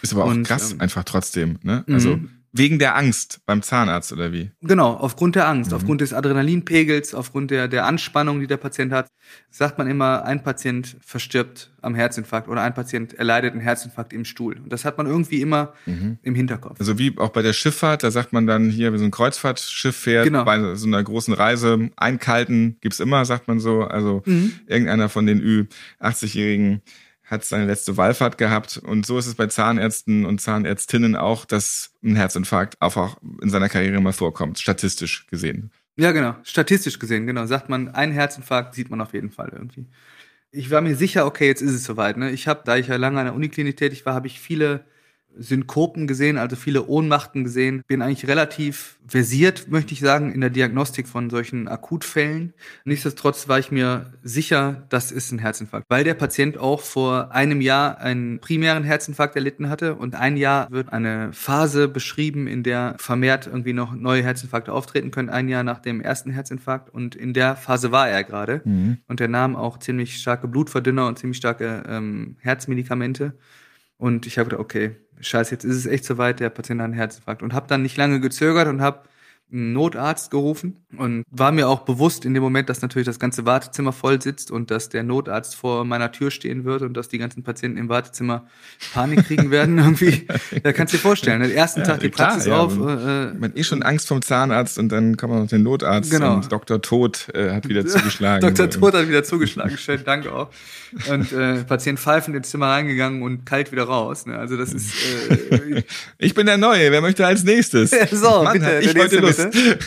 Ist 0.00 0.12
aber 0.12 0.24
auch 0.24 0.30
Und, 0.30 0.44
krass, 0.46 0.72
ähm, 0.72 0.80
einfach 0.80 1.04
trotzdem, 1.04 1.58
ne? 1.62 1.84
Also, 1.88 2.16
mhm. 2.16 2.41
Wegen 2.54 2.78
der 2.78 2.96
Angst 2.96 3.40
beim 3.46 3.62
Zahnarzt 3.62 4.12
oder 4.12 4.30
wie? 4.30 4.50
Genau, 4.60 4.92
aufgrund 4.92 5.36
der 5.36 5.48
Angst, 5.48 5.70
mhm. 5.70 5.76
aufgrund 5.78 6.02
des 6.02 6.12
Adrenalinpegels, 6.12 7.14
aufgrund 7.14 7.50
der, 7.50 7.66
der 7.66 7.86
Anspannung, 7.86 8.40
die 8.40 8.46
der 8.46 8.58
Patient 8.58 8.92
hat, 8.92 9.08
sagt 9.48 9.78
man 9.78 9.86
immer, 9.86 10.24
ein 10.24 10.42
Patient 10.42 10.96
verstirbt 11.00 11.72
am 11.80 11.94
Herzinfarkt 11.94 12.48
oder 12.48 12.60
ein 12.60 12.74
Patient 12.74 13.14
erleidet 13.14 13.52
einen 13.52 13.62
Herzinfarkt 13.62 14.12
im 14.12 14.26
Stuhl. 14.26 14.58
Und 14.58 14.70
das 14.70 14.84
hat 14.84 14.98
man 14.98 15.06
irgendwie 15.06 15.40
immer 15.40 15.72
mhm. 15.86 16.18
im 16.22 16.34
Hinterkopf. 16.34 16.78
Also 16.78 16.98
wie 16.98 17.16
auch 17.16 17.30
bei 17.30 17.40
der 17.40 17.54
Schifffahrt, 17.54 18.02
da 18.02 18.10
sagt 18.10 18.34
man 18.34 18.46
dann 18.46 18.68
hier, 18.68 18.92
wenn 18.92 18.98
so 18.98 19.06
ein 19.06 19.10
Kreuzfahrtschiff 19.10 19.96
fährt, 19.96 20.26
genau. 20.26 20.44
bei 20.44 20.74
so 20.74 20.86
einer 20.86 21.02
großen 21.02 21.32
Reise, 21.32 21.90
einkalten 21.96 22.76
gibt's 22.82 23.00
immer, 23.00 23.24
sagt 23.24 23.48
man 23.48 23.60
so. 23.60 23.84
Also 23.84 24.22
mhm. 24.26 24.52
irgendeiner 24.66 25.08
von 25.08 25.24
den 25.24 25.40
Ü80-Jährigen 25.40 26.82
hat 27.32 27.44
seine 27.44 27.64
letzte 27.64 27.96
Wallfahrt 27.96 28.36
gehabt. 28.38 28.76
Und 28.76 29.06
so 29.06 29.18
ist 29.18 29.26
es 29.26 29.34
bei 29.34 29.46
Zahnärzten 29.46 30.26
und 30.26 30.40
Zahnärztinnen 30.40 31.16
auch, 31.16 31.46
dass 31.46 31.94
ein 32.04 32.14
Herzinfarkt 32.14 32.80
auch 32.80 33.16
in 33.40 33.48
seiner 33.48 33.70
Karriere 33.70 34.00
mal 34.00 34.12
vorkommt, 34.12 34.60
statistisch 34.60 35.26
gesehen. 35.28 35.72
Ja, 35.96 36.12
genau. 36.12 36.36
Statistisch 36.42 36.98
gesehen, 36.98 37.26
genau. 37.26 37.46
Sagt 37.46 37.68
man, 37.68 37.88
ein 37.88 38.12
Herzinfarkt 38.12 38.74
sieht 38.74 38.90
man 38.90 39.00
auf 39.00 39.14
jeden 39.14 39.30
Fall 39.30 39.48
irgendwie. 39.52 39.86
Ich 40.50 40.70
war 40.70 40.82
mir 40.82 40.94
sicher, 40.94 41.26
okay, 41.26 41.46
jetzt 41.46 41.62
ist 41.62 41.72
es 41.72 41.84
soweit. 41.84 42.18
Ne? 42.18 42.30
Ich 42.30 42.46
habe, 42.46 42.62
da 42.64 42.76
ich 42.76 42.88
ja 42.88 42.96
lange 42.96 43.18
an 43.18 43.26
der 43.26 43.34
Uniklinik 43.34 43.78
tätig 43.78 44.04
war, 44.04 44.14
habe 44.14 44.26
ich 44.26 44.38
viele 44.38 44.84
Synkopen 45.36 46.06
gesehen, 46.06 46.38
also 46.38 46.56
viele 46.56 46.86
Ohnmachten 46.86 47.44
gesehen. 47.44 47.82
Bin 47.86 48.02
eigentlich 48.02 48.28
relativ 48.28 48.98
versiert, 49.06 49.68
möchte 49.68 49.92
ich 49.92 50.00
sagen, 50.00 50.32
in 50.32 50.40
der 50.40 50.50
Diagnostik 50.50 51.08
von 51.08 51.30
solchen 51.30 51.68
Akutfällen. 51.68 52.54
Nichtsdestotrotz 52.84 53.48
war 53.48 53.58
ich 53.58 53.70
mir 53.70 54.12
sicher, 54.22 54.86
das 54.88 55.10
ist 55.10 55.32
ein 55.32 55.38
Herzinfarkt, 55.38 55.86
weil 55.88 56.04
der 56.04 56.14
Patient 56.14 56.58
auch 56.58 56.80
vor 56.80 57.32
einem 57.32 57.60
Jahr 57.60 57.98
einen 57.98 58.38
primären 58.40 58.84
Herzinfarkt 58.84 59.36
erlitten 59.36 59.68
hatte 59.68 59.94
und 59.96 60.14
ein 60.14 60.36
Jahr 60.36 60.70
wird 60.70 60.92
eine 60.92 61.32
Phase 61.32 61.88
beschrieben, 61.88 62.46
in 62.46 62.62
der 62.62 62.96
vermehrt 62.98 63.46
irgendwie 63.46 63.72
noch 63.72 63.94
neue 63.94 64.22
Herzinfarkte 64.22 64.72
auftreten 64.72 65.10
können, 65.10 65.28
ein 65.30 65.48
Jahr 65.48 65.64
nach 65.64 65.80
dem 65.80 66.00
ersten 66.00 66.30
Herzinfarkt 66.30 66.90
und 66.90 67.14
in 67.14 67.32
der 67.34 67.56
Phase 67.56 67.92
war 67.92 68.08
er 68.08 68.24
gerade 68.24 68.62
mhm. 68.64 68.98
und 69.08 69.20
er 69.20 69.28
nahm 69.28 69.56
auch 69.56 69.78
ziemlich 69.78 70.16
starke 70.16 70.48
Blutverdünner 70.48 71.06
und 71.06 71.18
ziemlich 71.18 71.38
starke 71.38 71.82
ähm, 71.88 72.36
Herzmedikamente 72.40 73.34
und 73.98 74.26
ich 74.26 74.38
habe 74.38 74.50
gedacht, 74.50 74.64
okay, 74.64 74.96
scheiße, 75.20 75.52
jetzt 75.52 75.64
ist 75.64 75.76
es 75.76 75.86
echt 75.86 76.04
soweit, 76.04 76.40
der 76.40 76.50
Patient 76.50 76.80
hat 76.80 76.86
einen 76.86 76.94
Herzinfarkt. 76.94 77.42
Und 77.42 77.54
habe 77.54 77.68
dann 77.68 77.82
nicht 77.82 77.96
lange 77.96 78.20
gezögert 78.20 78.68
und 78.68 78.82
habe 78.82 79.08
einen 79.52 79.72
Notarzt 79.72 80.30
gerufen 80.30 80.86
und 80.96 81.24
war 81.30 81.52
mir 81.52 81.68
auch 81.68 81.80
bewusst 81.80 82.24
in 82.24 82.32
dem 82.32 82.42
Moment, 82.42 82.68
dass 82.70 82.80
natürlich 82.80 83.06
das 83.06 83.18
ganze 83.18 83.44
Wartezimmer 83.44 83.92
voll 83.92 84.20
sitzt 84.20 84.50
und 84.50 84.70
dass 84.70 84.88
der 84.88 85.02
Notarzt 85.02 85.56
vor 85.56 85.84
meiner 85.84 86.10
Tür 86.10 86.30
stehen 86.30 86.64
wird 86.64 86.82
und 86.82 86.94
dass 86.94 87.08
die 87.08 87.18
ganzen 87.18 87.42
Patienten 87.42 87.76
im 87.78 87.88
Wartezimmer 87.90 88.46
Panik 88.94 89.26
kriegen 89.26 89.50
werden 89.50 89.76
irgendwie. 89.78 90.26
Da 90.62 90.72
kannst 90.72 90.94
du 90.94 90.96
dir 90.96 91.02
vorstellen. 91.02 91.42
Den 91.42 91.50
ersten 91.50 91.80
ja, 91.80 91.86
Tag 91.86 92.00
die 92.00 92.08
klar, 92.08 92.30
Praxis 92.30 92.46
ja, 92.46 92.58
auf. 92.58 92.78
Äh, 92.78 93.34
man 93.34 93.52
eh 93.54 93.62
schon 93.62 93.82
Angst 93.82 94.08
vom 94.08 94.22
Zahnarzt 94.22 94.78
und 94.78 94.90
dann 94.90 95.18
kommt 95.18 95.32
man 95.32 95.42
noch 95.42 95.48
den 95.48 95.62
Notarzt 95.62 96.10
genau. 96.10 96.36
und 96.36 96.50
Dr. 96.50 96.80
Tod 96.80 97.28
äh, 97.34 97.50
hat 97.50 97.68
wieder 97.68 97.86
zugeschlagen. 97.86 98.40
Dr. 98.40 98.70
Tod 98.70 98.94
hat 98.94 99.08
wieder 99.08 99.22
zugeschlagen. 99.22 99.76
Schönen 99.76 100.04
Dank 100.04 100.26
auch. 100.28 100.48
Und 101.10 101.32
äh, 101.32 101.64
Patient 101.64 101.98
pfeifend 101.98 102.36
ins 102.36 102.50
Zimmer 102.50 102.68
reingegangen 102.68 103.22
und 103.22 103.44
kalt 103.44 103.72
wieder 103.72 103.84
raus. 103.84 104.26
Ne? 104.26 104.38
Also 104.38 104.56
das 104.56 104.72
ist. 104.72 104.94
Äh, 105.50 105.82
ich 106.18 106.34
bin 106.34 106.46
der 106.46 106.58
Neue. 106.58 106.90
Wer 106.90 107.00
möchte 107.00 107.26
als 107.26 107.44
nächstes? 107.44 107.90
so, 108.10 108.44
Mann, 108.44 108.54
bitte. 108.54 108.80
Ich 108.80 108.94
heute 108.94 109.18
Lust. 109.18 109.41
Bitte. 109.50 109.78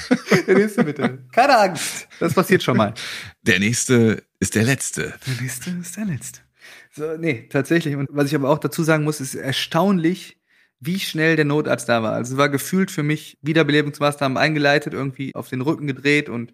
Der 0.48 0.56
nächste 0.56 0.84
bitte. 0.84 1.20
Keine 1.32 1.58
Angst. 1.58 2.08
Das 2.20 2.34
passiert 2.34 2.64
schon 2.64 2.78
mal. 2.78 2.94
Der 3.42 3.60
nächste 3.60 4.24
ist 4.40 4.56
der 4.56 4.64
letzte. 4.64 5.14
Der 5.26 5.42
nächste 5.42 5.70
ist 5.72 5.98
der 5.98 6.06
letzte. 6.06 6.40
So, 6.92 7.18
nee, 7.18 7.48
tatsächlich. 7.50 7.96
Und 7.96 8.08
was 8.12 8.28
ich 8.28 8.36
aber 8.36 8.50
auch 8.50 8.60
dazu 8.60 8.84
sagen 8.84 9.04
muss, 9.04 9.20
ist 9.20 9.36
erstaunlich, 9.36 10.38
wie 10.80 11.00
schnell 11.00 11.36
der 11.36 11.46
Notarzt 11.46 11.90
da 11.90 12.04
war. 12.04 12.14
Also 12.14 12.34
es 12.34 12.38
war 12.38 12.50
gefühlt 12.50 12.92
für 12.92 13.04
mich 13.04 13.38
Wiederbelebungsmaßnahmen 13.42 14.38
eingeleitet, 14.38 14.94
irgendwie 14.94 15.34
auf 15.36 15.50
den 15.50 15.62
Rücken 15.62 15.88
gedreht 15.88 16.30
und 16.30 16.54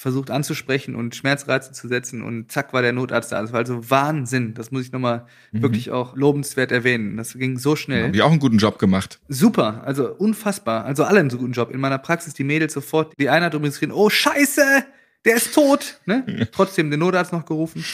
versucht 0.00 0.30
anzusprechen 0.30 0.96
und 0.96 1.14
Schmerzreize 1.14 1.72
zu 1.72 1.86
setzen 1.86 2.22
und 2.22 2.50
zack 2.50 2.72
war 2.72 2.80
der 2.80 2.94
Notarzt 2.94 3.32
da. 3.32 3.42
Das 3.42 3.52
war 3.52 3.58
also 3.58 3.90
Wahnsinn. 3.90 4.54
Das 4.54 4.70
muss 4.70 4.84
ich 4.86 4.92
nochmal 4.92 5.26
mhm. 5.52 5.60
wirklich 5.60 5.90
auch 5.90 6.16
lobenswert 6.16 6.72
erwähnen. 6.72 7.18
Das 7.18 7.34
ging 7.34 7.58
so 7.58 7.76
schnell. 7.76 8.04
Haben 8.04 8.14
die 8.14 8.22
auch 8.22 8.30
einen 8.30 8.40
guten 8.40 8.56
Job 8.56 8.78
gemacht. 8.78 9.20
Super, 9.28 9.82
also 9.84 10.10
unfassbar. 10.14 10.86
Also 10.86 11.04
alle 11.04 11.20
einen 11.20 11.28
so 11.28 11.36
guten 11.36 11.52
Job. 11.52 11.70
In 11.70 11.80
meiner 11.80 11.98
Praxis 11.98 12.32
die 12.32 12.44
Mädels 12.44 12.72
sofort. 12.72 13.12
Die 13.20 13.28
eine 13.28 13.44
hat 13.44 13.52
übrigens 13.52 13.74
geschrien, 13.74 13.92
oh 13.92 14.08
Scheiße, 14.08 14.86
der 15.26 15.36
ist 15.36 15.54
tot. 15.54 16.00
Ne? 16.06 16.48
Trotzdem 16.52 16.90
den 16.90 17.00
Notarzt 17.00 17.34
noch 17.34 17.44
gerufen. 17.44 17.84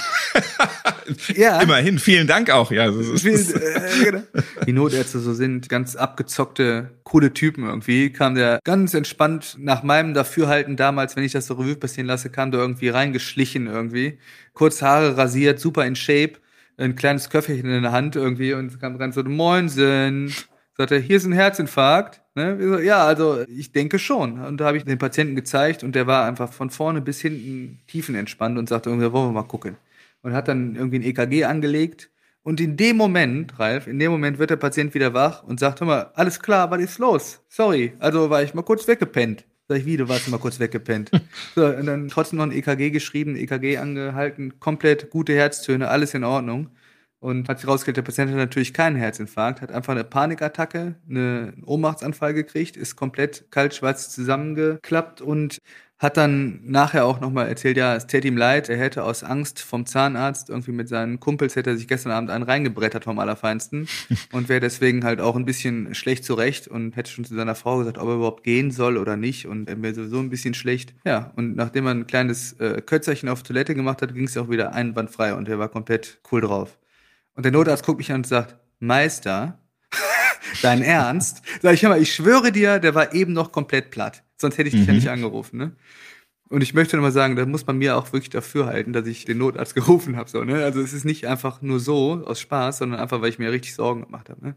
Ja. 1.35 1.61
Immerhin, 1.62 1.99
vielen 1.99 2.27
Dank 2.27 2.51
auch. 2.51 2.70
Ja, 2.70 2.88
ist, 2.88 3.22
Vielen, 3.22 3.55
äh, 3.55 4.05
genau. 4.05 4.22
Die 4.66 4.72
Notärzte 4.72 5.18
so 5.18 5.35
sind 5.35 5.68
ganz 5.68 5.96
abgezockte, 5.96 6.90
coole 7.05 7.33
Typen 7.33 7.64
irgendwie. 7.64 8.11
Kam 8.11 8.35
der 8.35 8.61
ganz 8.64 8.94
entspannt 8.94 9.57
nach 9.59 9.83
meinem 9.83 10.14
Dafürhalten 10.14 10.77
damals, 10.77 11.16
wenn 11.16 11.25
ich 11.25 11.33
das 11.33 11.46
so 11.46 11.55
Revue 11.55 11.77
passieren 11.77 12.07
lasse, 12.07 12.31
kam 12.31 12.51
der 12.51 12.61
irgendwie 12.61 12.88
reingeschlichen 12.88 13.66
irgendwie. 13.66 14.18
Kurz 14.53 14.83
Haare 14.83 15.16
rasiert, 15.16 15.61
super 15.61 15.85
in 15.87 15.96
Shape, 15.96 16.35
ein 16.77 16.96
kleines 16.96 17.31
Köfferchen 17.31 17.70
in 17.70 17.83
der 17.83 17.92
Hand 17.92 18.16
irgendwie 18.16 18.53
und 18.53 18.81
kam 18.81 18.99
ganz 18.99 19.14
so, 19.14 19.22
Moinsen. 19.22 20.33
Sagt 20.77 20.90
er, 20.90 20.99
hier 20.99 21.16
ist 21.16 21.25
ein 21.25 21.33
Herzinfarkt. 21.33 22.20
Ne? 22.35 22.83
Ja, 22.85 23.07
also 23.07 23.44
ich 23.49 23.72
denke 23.72 23.99
schon. 23.99 24.44
Und 24.44 24.59
da 24.59 24.66
habe 24.66 24.77
ich 24.77 24.85
den 24.85 24.99
Patienten 24.99 25.35
gezeigt 25.35 25.83
und 25.83 25.94
der 25.94 26.07
war 26.07 26.27
einfach 26.27 26.53
von 26.53 26.68
vorne 26.68 27.01
bis 27.01 27.20
hinten 27.20 27.81
tiefenentspannt 27.87 28.59
und 28.59 28.68
sagte 28.68 28.90
irgendwie, 28.90 29.11
wollen 29.11 29.29
wir 29.29 29.40
mal 29.40 29.49
gucken. 29.49 29.77
Und 30.26 30.32
hat 30.32 30.48
dann 30.48 30.74
irgendwie 30.74 30.98
ein 30.98 31.04
EKG 31.04 31.44
angelegt. 31.44 32.10
Und 32.42 32.60
in 32.60 32.76
dem 32.76 32.96
Moment, 32.96 33.56
Ralf, 33.60 33.86
in 33.86 34.00
dem 34.00 34.10
Moment 34.10 34.40
wird 34.40 34.50
der 34.50 34.56
Patient 34.56 34.92
wieder 34.92 35.14
wach 35.14 35.44
und 35.44 35.60
sagt, 35.60 35.78
hör 35.78 35.86
mal, 35.86 36.10
alles 36.14 36.40
klar, 36.40 36.68
was 36.68 36.80
ist 36.80 36.98
los? 36.98 37.44
Sorry, 37.48 37.92
also 38.00 38.28
war 38.28 38.42
ich 38.42 38.52
mal 38.52 38.62
kurz 38.62 38.88
weggepennt. 38.88 39.44
Sag 39.68 39.78
ich, 39.78 39.86
wie, 39.86 39.96
du 39.96 40.08
warst 40.08 40.26
mal 40.26 40.40
kurz 40.40 40.58
weggepennt. 40.58 41.12
so, 41.54 41.64
und 41.64 41.86
dann 41.86 42.08
trotzdem 42.08 42.38
noch 42.38 42.46
ein 42.46 42.50
EKG 42.50 42.90
geschrieben, 42.90 43.36
EKG 43.36 43.78
angehalten, 43.78 44.58
komplett 44.58 45.10
gute 45.10 45.32
Herztöne, 45.32 45.86
alles 45.86 46.12
in 46.12 46.24
Ordnung. 46.24 46.70
Und 47.20 47.48
hat 47.48 47.60
sich 47.60 47.68
rausgestellt, 47.68 47.98
der 47.98 48.02
Patient 48.02 48.32
hat 48.32 48.36
natürlich 48.36 48.74
keinen 48.74 48.96
Herzinfarkt, 48.96 49.60
hat 49.60 49.70
einfach 49.70 49.92
eine 49.92 50.02
Panikattacke, 50.02 50.96
einen 51.08 51.62
Ohnmachtsanfall 51.64 52.34
gekriegt, 52.34 52.76
ist 52.76 52.96
komplett 52.96 53.52
kalt-schwarz 53.52 54.10
zusammengeklappt 54.10 55.20
und 55.20 55.58
hat 55.98 56.18
dann 56.18 56.61
nachher 56.62 57.06
auch 57.06 57.20
nochmal 57.20 57.48
erzählt, 57.48 57.78
ja, 57.78 57.96
es 57.96 58.06
täte 58.06 58.28
ihm 58.28 58.37
leid, 58.37 58.68
er 58.68 58.76
hätte 58.76 59.02
aus 59.04 59.24
Angst 59.24 59.61
vom 59.61 59.87
Zahnarzt 59.87 60.50
irgendwie 60.50 60.72
mit 60.72 60.88
seinen 60.88 61.20
Kumpels 61.20 61.56
hätte 61.56 61.70
er 61.70 61.76
sich 61.76 61.88
gestern 61.88 62.12
Abend 62.12 62.30
einen 62.30 62.44
reingebrettert 62.44 63.04
vom 63.04 63.18
Allerfeinsten 63.18 63.88
und 64.32 64.50
wäre 64.50 64.61
deswegen 64.61 65.04
halt 65.04 65.22
auch 65.22 65.37
ein 65.37 65.46
bisschen 65.46 65.94
schlecht 65.94 66.24
zurecht 66.24 66.68
und 66.68 66.96
hätte 66.96 67.11
schon 67.11 67.24
zu 67.24 67.35
seiner 67.35 67.54
Frau 67.54 67.78
gesagt, 67.78 67.96
ob 67.96 68.09
er 68.09 68.16
überhaupt 68.16 68.44
gehen 68.44 68.70
soll 68.70 68.98
oder 68.98 69.16
nicht 69.16 69.46
und 69.46 69.70
er 69.70 69.80
wäre 69.80 69.94
sowieso 69.94 70.18
ein 70.18 70.28
bisschen 70.28 70.52
schlecht. 70.52 70.92
Ja, 71.06 71.32
und 71.37 71.56
nachdem 71.56 71.87
er 71.87 71.92
ein 71.92 72.06
kleines 72.06 72.52
äh, 72.54 72.82
Kötzerchen 72.82 73.30
auf 73.30 73.42
Toilette 73.42 73.74
gemacht 73.74 74.02
hat, 74.02 74.12
ging 74.12 74.24
es 74.24 74.37
auch 74.37 74.50
wieder 74.50 74.74
einwandfrei 74.74 75.32
und 75.32 75.48
er 75.48 75.59
war 75.59 75.70
komplett 75.70 76.18
cool 76.30 76.42
drauf. 76.42 76.78
Und 77.35 77.44
der 77.44 77.52
Notarzt 77.52 77.87
guckt 77.87 77.98
mich 77.98 78.11
an 78.11 78.18
und 78.18 78.26
sagt, 78.26 78.56
Meister, 78.80 79.59
dein 80.62 80.82
Ernst? 80.82 81.42
Sag 81.62 81.74
ich, 81.74 81.82
hör 81.82 81.90
mal, 81.90 82.00
ich 82.00 82.14
schwöre 82.14 82.52
dir, 82.52 82.78
der 82.78 82.94
war 82.94 83.14
eben 83.14 83.32
noch 83.32 83.52
komplett 83.52 83.90
platt. 83.90 84.24
Sonst 84.36 84.58
hätte 84.58 84.68
ich 84.68 84.74
dich 84.74 84.82
mhm. 84.82 84.88
ja 84.88 84.94
nicht 84.94 85.08
angerufen, 85.08 85.56
ne? 85.58 85.72
Und 86.48 86.62
ich 86.62 86.74
möchte 86.74 86.96
nochmal 86.96 87.12
sagen, 87.12 87.34
da 87.34 87.44
muss 87.44 87.66
man 87.66 87.76
mir 87.78 87.96
auch 87.96 88.12
wirklich 88.12 88.30
dafür 88.30 88.66
halten, 88.66 88.92
dass 88.92 89.06
ich 89.06 89.24
den 89.24 89.38
Notarzt 89.38 89.74
gerufen 89.74 90.16
habe. 90.16 90.30
So, 90.30 90.44
ne? 90.44 90.62
Also 90.64 90.80
es 90.80 90.92
ist 90.92 91.04
nicht 91.04 91.26
einfach 91.26 91.60
nur 91.60 91.80
so 91.80 92.22
aus 92.24 92.40
Spaß, 92.40 92.78
sondern 92.78 93.00
einfach, 93.00 93.20
weil 93.20 93.30
ich 93.30 93.38
mir 93.38 93.50
richtig 93.50 93.74
Sorgen 93.74 94.02
gemacht 94.02 94.30
habe. 94.30 94.44
Ne? 94.44 94.56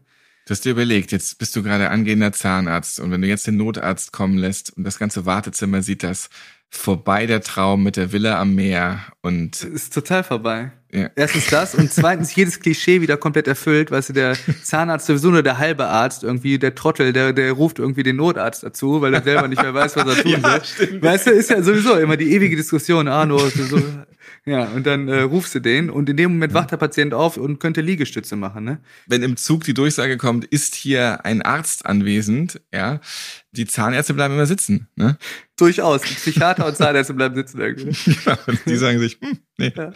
Du 0.50 0.54
hast 0.54 0.64
dir 0.64 0.72
überlegt, 0.72 1.12
jetzt 1.12 1.38
bist 1.38 1.54
du 1.54 1.62
gerade 1.62 1.90
angehender 1.90 2.32
Zahnarzt 2.32 2.98
und 2.98 3.12
wenn 3.12 3.22
du 3.22 3.28
jetzt 3.28 3.46
den 3.46 3.56
Notarzt 3.56 4.10
kommen 4.10 4.36
lässt 4.36 4.76
und 4.76 4.82
das 4.82 4.98
ganze 4.98 5.24
Wartezimmer 5.24 5.80
sieht 5.80 6.02
das 6.02 6.28
vorbei 6.68 7.26
der 7.26 7.40
Traum 7.40 7.84
mit 7.84 7.96
der 7.96 8.10
Villa 8.10 8.40
am 8.40 8.56
Meer 8.56 8.98
und 9.22 9.62
ist 9.62 9.94
total 9.94 10.24
vorbei. 10.24 10.72
Ja. 10.92 11.08
Erstens 11.14 11.46
das 11.46 11.76
und 11.76 11.92
zweitens 11.92 12.34
jedes 12.34 12.58
Klischee 12.58 13.00
wieder 13.00 13.16
komplett 13.16 13.46
erfüllt, 13.46 13.92
weißt 13.92 14.08
du, 14.08 14.12
der 14.12 14.36
Zahnarzt 14.64 15.06
sowieso 15.06 15.30
nur 15.30 15.44
der 15.44 15.58
halbe 15.58 15.86
Arzt, 15.86 16.24
irgendwie 16.24 16.58
der 16.58 16.74
Trottel, 16.74 17.12
der, 17.12 17.32
der 17.32 17.52
ruft 17.52 17.78
irgendwie 17.78 18.02
den 18.02 18.16
Notarzt 18.16 18.64
dazu, 18.64 19.00
weil 19.00 19.14
er 19.14 19.22
selber 19.22 19.46
nicht 19.46 19.62
mehr 19.62 19.72
weiß, 19.72 19.94
was 19.94 20.16
er 20.16 20.20
tun 20.20 20.32
ja, 20.42 20.42
will. 20.42 21.00
Weißt 21.00 21.28
du, 21.28 21.30
ist 21.30 21.50
ja 21.50 21.62
sowieso 21.62 21.96
immer 21.96 22.16
die 22.16 22.32
ewige 22.32 22.56
Diskussion, 22.56 23.06
ah, 23.06 23.24
nur 23.24 23.50
so, 23.50 23.80
ja, 24.46 24.64
und 24.64 24.86
dann 24.86 25.08
äh, 25.08 25.20
rufst 25.20 25.54
du 25.54 25.60
den 25.60 25.90
und 25.90 26.08
in 26.08 26.16
dem 26.16 26.32
Moment 26.32 26.54
wacht 26.54 26.72
der 26.72 26.78
Patient 26.78 27.12
auf 27.12 27.36
und 27.36 27.58
könnte 27.58 27.82
Liegestütze 27.82 28.36
machen, 28.36 28.64
ne? 28.64 28.80
Wenn 29.06 29.22
im 29.22 29.36
Zug 29.36 29.64
die 29.64 29.74
Durchsage 29.74 30.16
kommt, 30.16 30.46
ist 30.46 30.74
hier 30.74 31.24
ein 31.24 31.42
Arzt 31.42 31.84
anwesend, 31.84 32.60
ja, 32.72 33.00
die 33.52 33.66
Zahnärzte 33.66 34.14
bleiben 34.14 34.34
immer 34.34 34.46
sitzen, 34.46 34.88
ne? 34.96 35.18
Durchaus. 35.56 36.02
Psychiater 36.02 36.66
und 36.66 36.76
Zahnärzte 36.76 37.12
bleiben 37.14 37.34
sitzen 37.34 37.60
irgendwie. 37.60 38.16
ja, 38.26 38.38
und 38.46 38.60
die 38.64 38.76
sagen 38.76 38.98
sich, 38.98 39.18
hm, 39.20 39.38
nee. 39.58 39.72
Ja. 39.76 39.92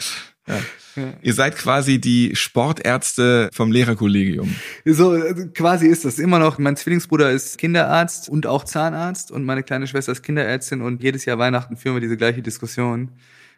Ja. 0.47 0.61
Ja. 0.97 1.13
Ihr 1.23 1.35
seid 1.35 1.57
quasi 1.57 2.01
die 2.01 2.37
Sportärzte 2.37 3.49
vom 3.53 3.73
Lehrerkollegium. 3.73 4.55
So 4.85 5.11
also 5.11 5.47
quasi 5.55 5.89
ist 5.89 6.05
das 6.05 6.19
immer 6.19 6.39
noch. 6.39 6.59
Mein 6.59 6.77
Zwillingsbruder 6.77 7.33
ist 7.33 7.59
Kinderarzt 7.59 8.29
und 8.29 8.47
auch 8.47 8.65
Zahnarzt 8.65 9.33
und 9.33 9.45
meine 9.45 9.63
kleine 9.63 9.87
Schwester 9.87 10.13
ist 10.13 10.23
Kinderärztin 10.23 10.83
und 10.83 11.03
jedes 11.03 11.25
Jahr 11.25 11.39
Weihnachten 11.39 11.77
führen 11.77 11.97
wir 11.97 12.01
diese 12.01 12.17
gleiche 12.17 12.43
Diskussion. 12.43 13.11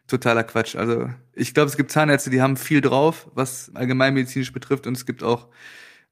Totaler 0.06 0.44
Quatsch. 0.44 0.76
Also 0.76 1.10
ich 1.32 1.54
glaube, 1.54 1.68
es 1.68 1.76
gibt 1.76 1.90
Zahnärzte, 1.90 2.30
die 2.30 2.42
haben 2.42 2.56
viel 2.56 2.80
drauf, 2.80 3.28
was 3.34 3.70
allgemeinmedizinisch 3.74 4.52
betrifft 4.52 4.86
und 4.86 4.96
es 4.96 5.06
gibt 5.06 5.22
auch 5.22 5.48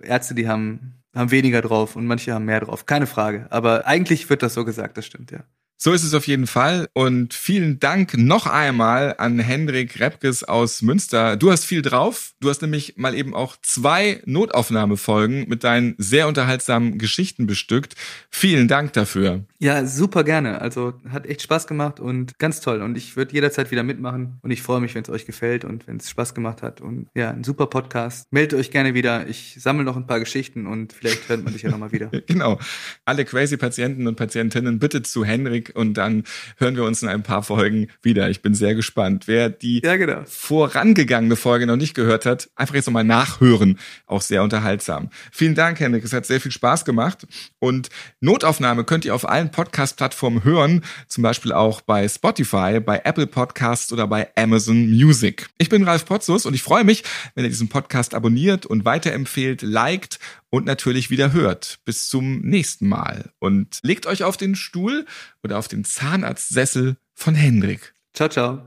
Ärzte, 0.00 0.34
die 0.34 0.48
haben, 0.48 1.02
haben 1.14 1.30
weniger 1.30 1.62
drauf 1.62 1.96
und 1.96 2.06
manche 2.06 2.32
haben 2.34 2.44
mehr 2.44 2.60
drauf. 2.60 2.86
Keine 2.86 3.06
Frage. 3.06 3.46
Aber 3.50 3.86
eigentlich 3.86 4.28
wird 4.30 4.42
das 4.42 4.54
so 4.54 4.64
gesagt, 4.64 4.96
das 4.96 5.06
stimmt, 5.06 5.30
ja. 5.30 5.44
So 5.84 5.92
ist 5.92 6.02
es 6.02 6.14
auf 6.14 6.26
jeden 6.26 6.46
Fall. 6.46 6.88
Und 6.94 7.34
vielen 7.34 7.78
Dank 7.78 8.16
noch 8.16 8.46
einmal 8.46 9.16
an 9.18 9.38
Hendrik 9.38 10.00
Repkes 10.00 10.42
aus 10.42 10.80
Münster. 10.80 11.36
Du 11.36 11.52
hast 11.52 11.66
viel 11.66 11.82
drauf. 11.82 12.32
Du 12.40 12.48
hast 12.48 12.62
nämlich 12.62 12.94
mal 12.96 13.14
eben 13.14 13.34
auch 13.34 13.56
zwei 13.60 14.22
Notaufnahmefolgen 14.24 15.46
mit 15.46 15.62
deinen 15.62 15.94
sehr 15.98 16.26
unterhaltsamen 16.26 16.96
Geschichten 16.96 17.46
bestückt. 17.46 17.96
Vielen 18.30 18.66
Dank 18.66 18.94
dafür. 18.94 19.44
Ja, 19.58 19.84
super 19.84 20.24
gerne. 20.24 20.62
Also 20.62 20.94
hat 21.10 21.26
echt 21.26 21.42
Spaß 21.42 21.66
gemacht 21.66 22.00
und 22.00 22.38
ganz 22.38 22.62
toll. 22.62 22.80
Und 22.80 22.96
ich 22.96 23.14
würde 23.18 23.34
jederzeit 23.34 23.70
wieder 23.70 23.82
mitmachen. 23.82 24.38
Und 24.40 24.52
ich 24.52 24.62
freue 24.62 24.80
mich, 24.80 24.94
wenn 24.94 25.02
es 25.02 25.10
euch 25.10 25.26
gefällt 25.26 25.66
und 25.66 25.86
wenn 25.86 25.98
es 25.98 26.08
Spaß 26.08 26.32
gemacht 26.32 26.62
hat. 26.62 26.80
Und 26.80 27.08
ja, 27.14 27.28
ein 27.28 27.44
super 27.44 27.66
Podcast. 27.66 28.32
Meldet 28.32 28.58
euch 28.58 28.70
gerne 28.70 28.94
wieder. 28.94 29.28
Ich 29.28 29.58
sammle 29.60 29.84
noch 29.84 29.98
ein 29.98 30.06
paar 30.06 30.20
Geschichten 30.20 30.66
und 30.66 30.94
vielleicht 30.94 31.28
hört 31.28 31.44
man 31.44 31.52
sich 31.52 31.60
ja 31.60 31.70
nochmal 31.70 31.92
wieder. 31.92 32.06
genau. 32.26 32.58
Alle 33.04 33.26
crazy 33.26 33.58
Patienten 33.58 34.06
und 34.06 34.16
Patientinnen 34.16 34.78
bitte 34.78 35.02
zu 35.02 35.26
Hendrik 35.26 35.73
und 35.74 35.94
dann 35.94 36.24
hören 36.58 36.76
wir 36.76 36.84
uns 36.84 37.02
in 37.02 37.08
ein 37.08 37.22
paar 37.22 37.42
Folgen 37.42 37.88
wieder. 38.02 38.30
Ich 38.30 38.42
bin 38.42 38.54
sehr 38.54 38.74
gespannt. 38.74 39.24
Wer 39.26 39.50
die 39.50 39.80
ja, 39.84 39.96
genau. 39.96 40.22
vorangegangene 40.26 41.36
Folge 41.36 41.66
noch 41.66 41.76
nicht 41.76 41.94
gehört 41.94 42.26
hat, 42.26 42.48
einfach 42.56 42.74
jetzt 42.74 42.86
nochmal 42.86 43.04
nachhören. 43.04 43.78
Auch 44.06 44.22
sehr 44.22 44.42
unterhaltsam. 44.42 45.10
Vielen 45.32 45.54
Dank, 45.54 45.80
Henrik. 45.80 46.04
Es 46.04 46.12
hat 46.12 46.26
sehr 46.26 46.40
viel 46.40 46.52
Spaß 46.52 46.84
gemacht. 46.84 47.26
Und 47.58 47.88
Notaufnahme 48.20 48.84
könnt 48.84 49.04
ihr 49.04 49.14
auf 49.14 49.28
allen 49.28 49.50
Podcast-Plattformen 49.50 50.44
hören. 50.44 50.82
Zum 51.08 51.22
Beispiel 51.22 51.52
auch 51.52 51.80
bei 51.80 52.08
Spotify, 52.08 52.80
bei 52.80 53.02
Apple 53.04 53.26
Podcasts 53.26 53.92
oder 53.92 54.06
bei 54.06 54.28
Amazon 54.36 54.90
Music. 54.90 55.48
Ich 55.58 55.68
bin 55.68 55.84
Ralf 55.84 56.04
Potzus 56.04 56.46
und 56.46 56.54
ich 56.54 56.62
freue 56.62 56.84
mich, 56.84 57.04
wenn 57.34 57.44
ihr 57.44 57.50
diesen 57.50 57.68
Podcast 57.68 58.14
abonniert 58.14 58.66
und 58.66 58.84
weiterempfehlt, 58.84 59.62
liked 59.62 60.18
und 60.54 60.66
natürlich 60.66 61.10
wieder 61.10 61.32
hört. 61.32 61.80
Bis 61.84 62.08
zum 62.08 62.40
nächsten 62.42 62.86
Mal. 62.88 63.30
Und 63.40 63.80
legt 63.82 64.06
euch 64.06 64.22
auf 64.22 64.36
den 64.36 64.54
Stuhl 64.54 65.04
oder 65.42 65.58
auf 65.58 65.66
den 65.66 65.84
Zahnarztsessel 65.84 66.96
von 67.12 67.34
Hendrik. 67.34 67.92
Ciao, 68.14 68.28
ciao. 68.28 68.62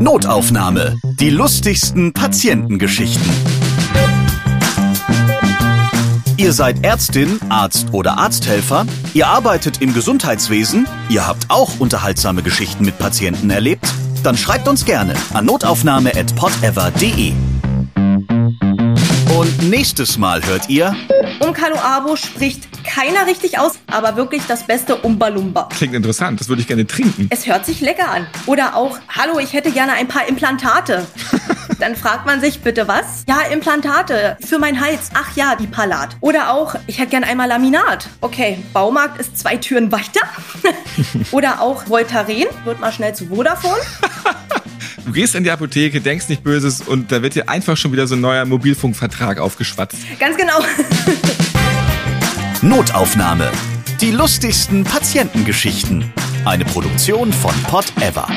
Notaufnahme. 0.00 0.96
Die 1.20 1.30
lustigsten 1.30 2.12
Patientengeschichten. 2.12 3.30
Ihr 6.36 6.52
seid 6.52 6.84
Ärztin, 6.84 7.38
Arzt 7.48 7.92
oder 7.92 8.18
Arzthelfer, 8.18 8.86
ihr 9.14 9.28
arbeitet 9.28 9.82
im 9.82 9.94
Gesundheitswesen, 9.94 10.88
ihr 11.10 11.26
habt 11.26 11.44
auch 11.50 11.78
unterhaltsame 11.78 12.42
Geschichten 12.42 12.84
mit 12.84 12.98
Patienten 12.98 13.50
erlebt? 13.50 13.86
Dann 14.24 14.36
schreibt 14.38 14.66
uns 14.66 14.86
gerne 14.86 15.14
an 15.32 15.44
notaufnahme.podever.de. 15.44 17.34
Und 19.40 19.70
nächstes 19.70 20.18
Mal 20.18 20.44
hört 20.44 20.68
ihr. 20.68 20.94
Umkalo 21.38 21.78
Abo 21.78 22.14
spricht 22.14 22.68
keiner 22.84 23.26
richtig 23.26 23.58
aus, 23.58 23.78
aber 23.86 24.14
wirklich 24.16 24.42
das 24.46 24.66
beste 24.66 24.96
Umbalumba. 24.96 25.70
Klingt 25.74 25.94
interessant, 25.94 26.38
das 26.38 26.50
würde 26.50 26.60
ich 26.60 26.68
gerne 26.68 26.86
trinken. 26.86 27.26
Es 27.30 27.46
hört 27.46 27.64
sich 27.64 27.80
lecker 27.80 28.06
an. 28.10 28.26
Oder 28.44 28.76
auch, 28.76 28.98
hallo, 29.08 29.38
ich 29.38 29.54
hätte 29.54 29.70
gerne 29.70 29.92
ein 29.92 30.08
paar 30.08 30.28
Implantate. 30.28 31.06
Dann 31.80 31.96
fragt 31.96 32.26
man 32.26 32.42
sich, 32.42 32.60
bitte 32.60 32.86
was? 32.86 33.24
Ja, 33.26 33.40
Implantate 33.50 34.36
für 34.46 34.58
mein 34.58 34.78
Hals. 34.78 35.08
Ach 35.14 35.34
ja, 35.34 35.54
die 35.54 35.66
Palat. 35.66 36.18
Oder 36.20 36.52
auch, 36.52 36.74
ich 36.86 36.98
hätte 36.98 37.12
gerne 37.12 37.26
einmal 37.26 37.48
Laminat. 37.48 38.10
Okay, 38.20 38.58
Baumarkt 38.74 39.18
ist 39.18 39.38
zwei 39.38 39.56
Türen 39.56 39.90
weiter. 39.90 40.20
Oder 41.30 41.62
auch 41.62 41.88
Voltaren, 41.88 42.44
wird 42.64 42.78
mal 42.78 42.92
schnell 42.92 43.14
zu 43.14 43.28
Vodafone. 43.28 43.80
Du 45.04 45.12
gehst 45.12 45.34
in 45.34 45.44
die 45.44 45.50
Apotheke, 45.50 46.00
denkst 46.00 46.28
nicht 46.28 46.44
Böses 46.44 46.80
und 46.80 47.10
da 47.10 47.22
wird 47.22 47.34
dir 47.34 47.48
einfach 47.48 47.76
schon 47.76 47.92
wieder 47.92 48.06
so 48.06 48.14
ein 48.14 48.20
neuer 48.20 48.44
Mobilfunkvertrag 48.44 49.38
aufgeschwatzt. 49.38 49.96
Ganz 50.18 50.36
genau. 50.36 50.60
Notaufnahme. 52.62 53.50
Die 54.00 54.10
lustigsten 54.10 54.84
Patientengeschichten. 54.84 56.12
Eine 56.44 56.64
Produktion 56.64 57.32
von 57.32 57.54
Pot 57.64 57.86
Ever. 58.00 58.28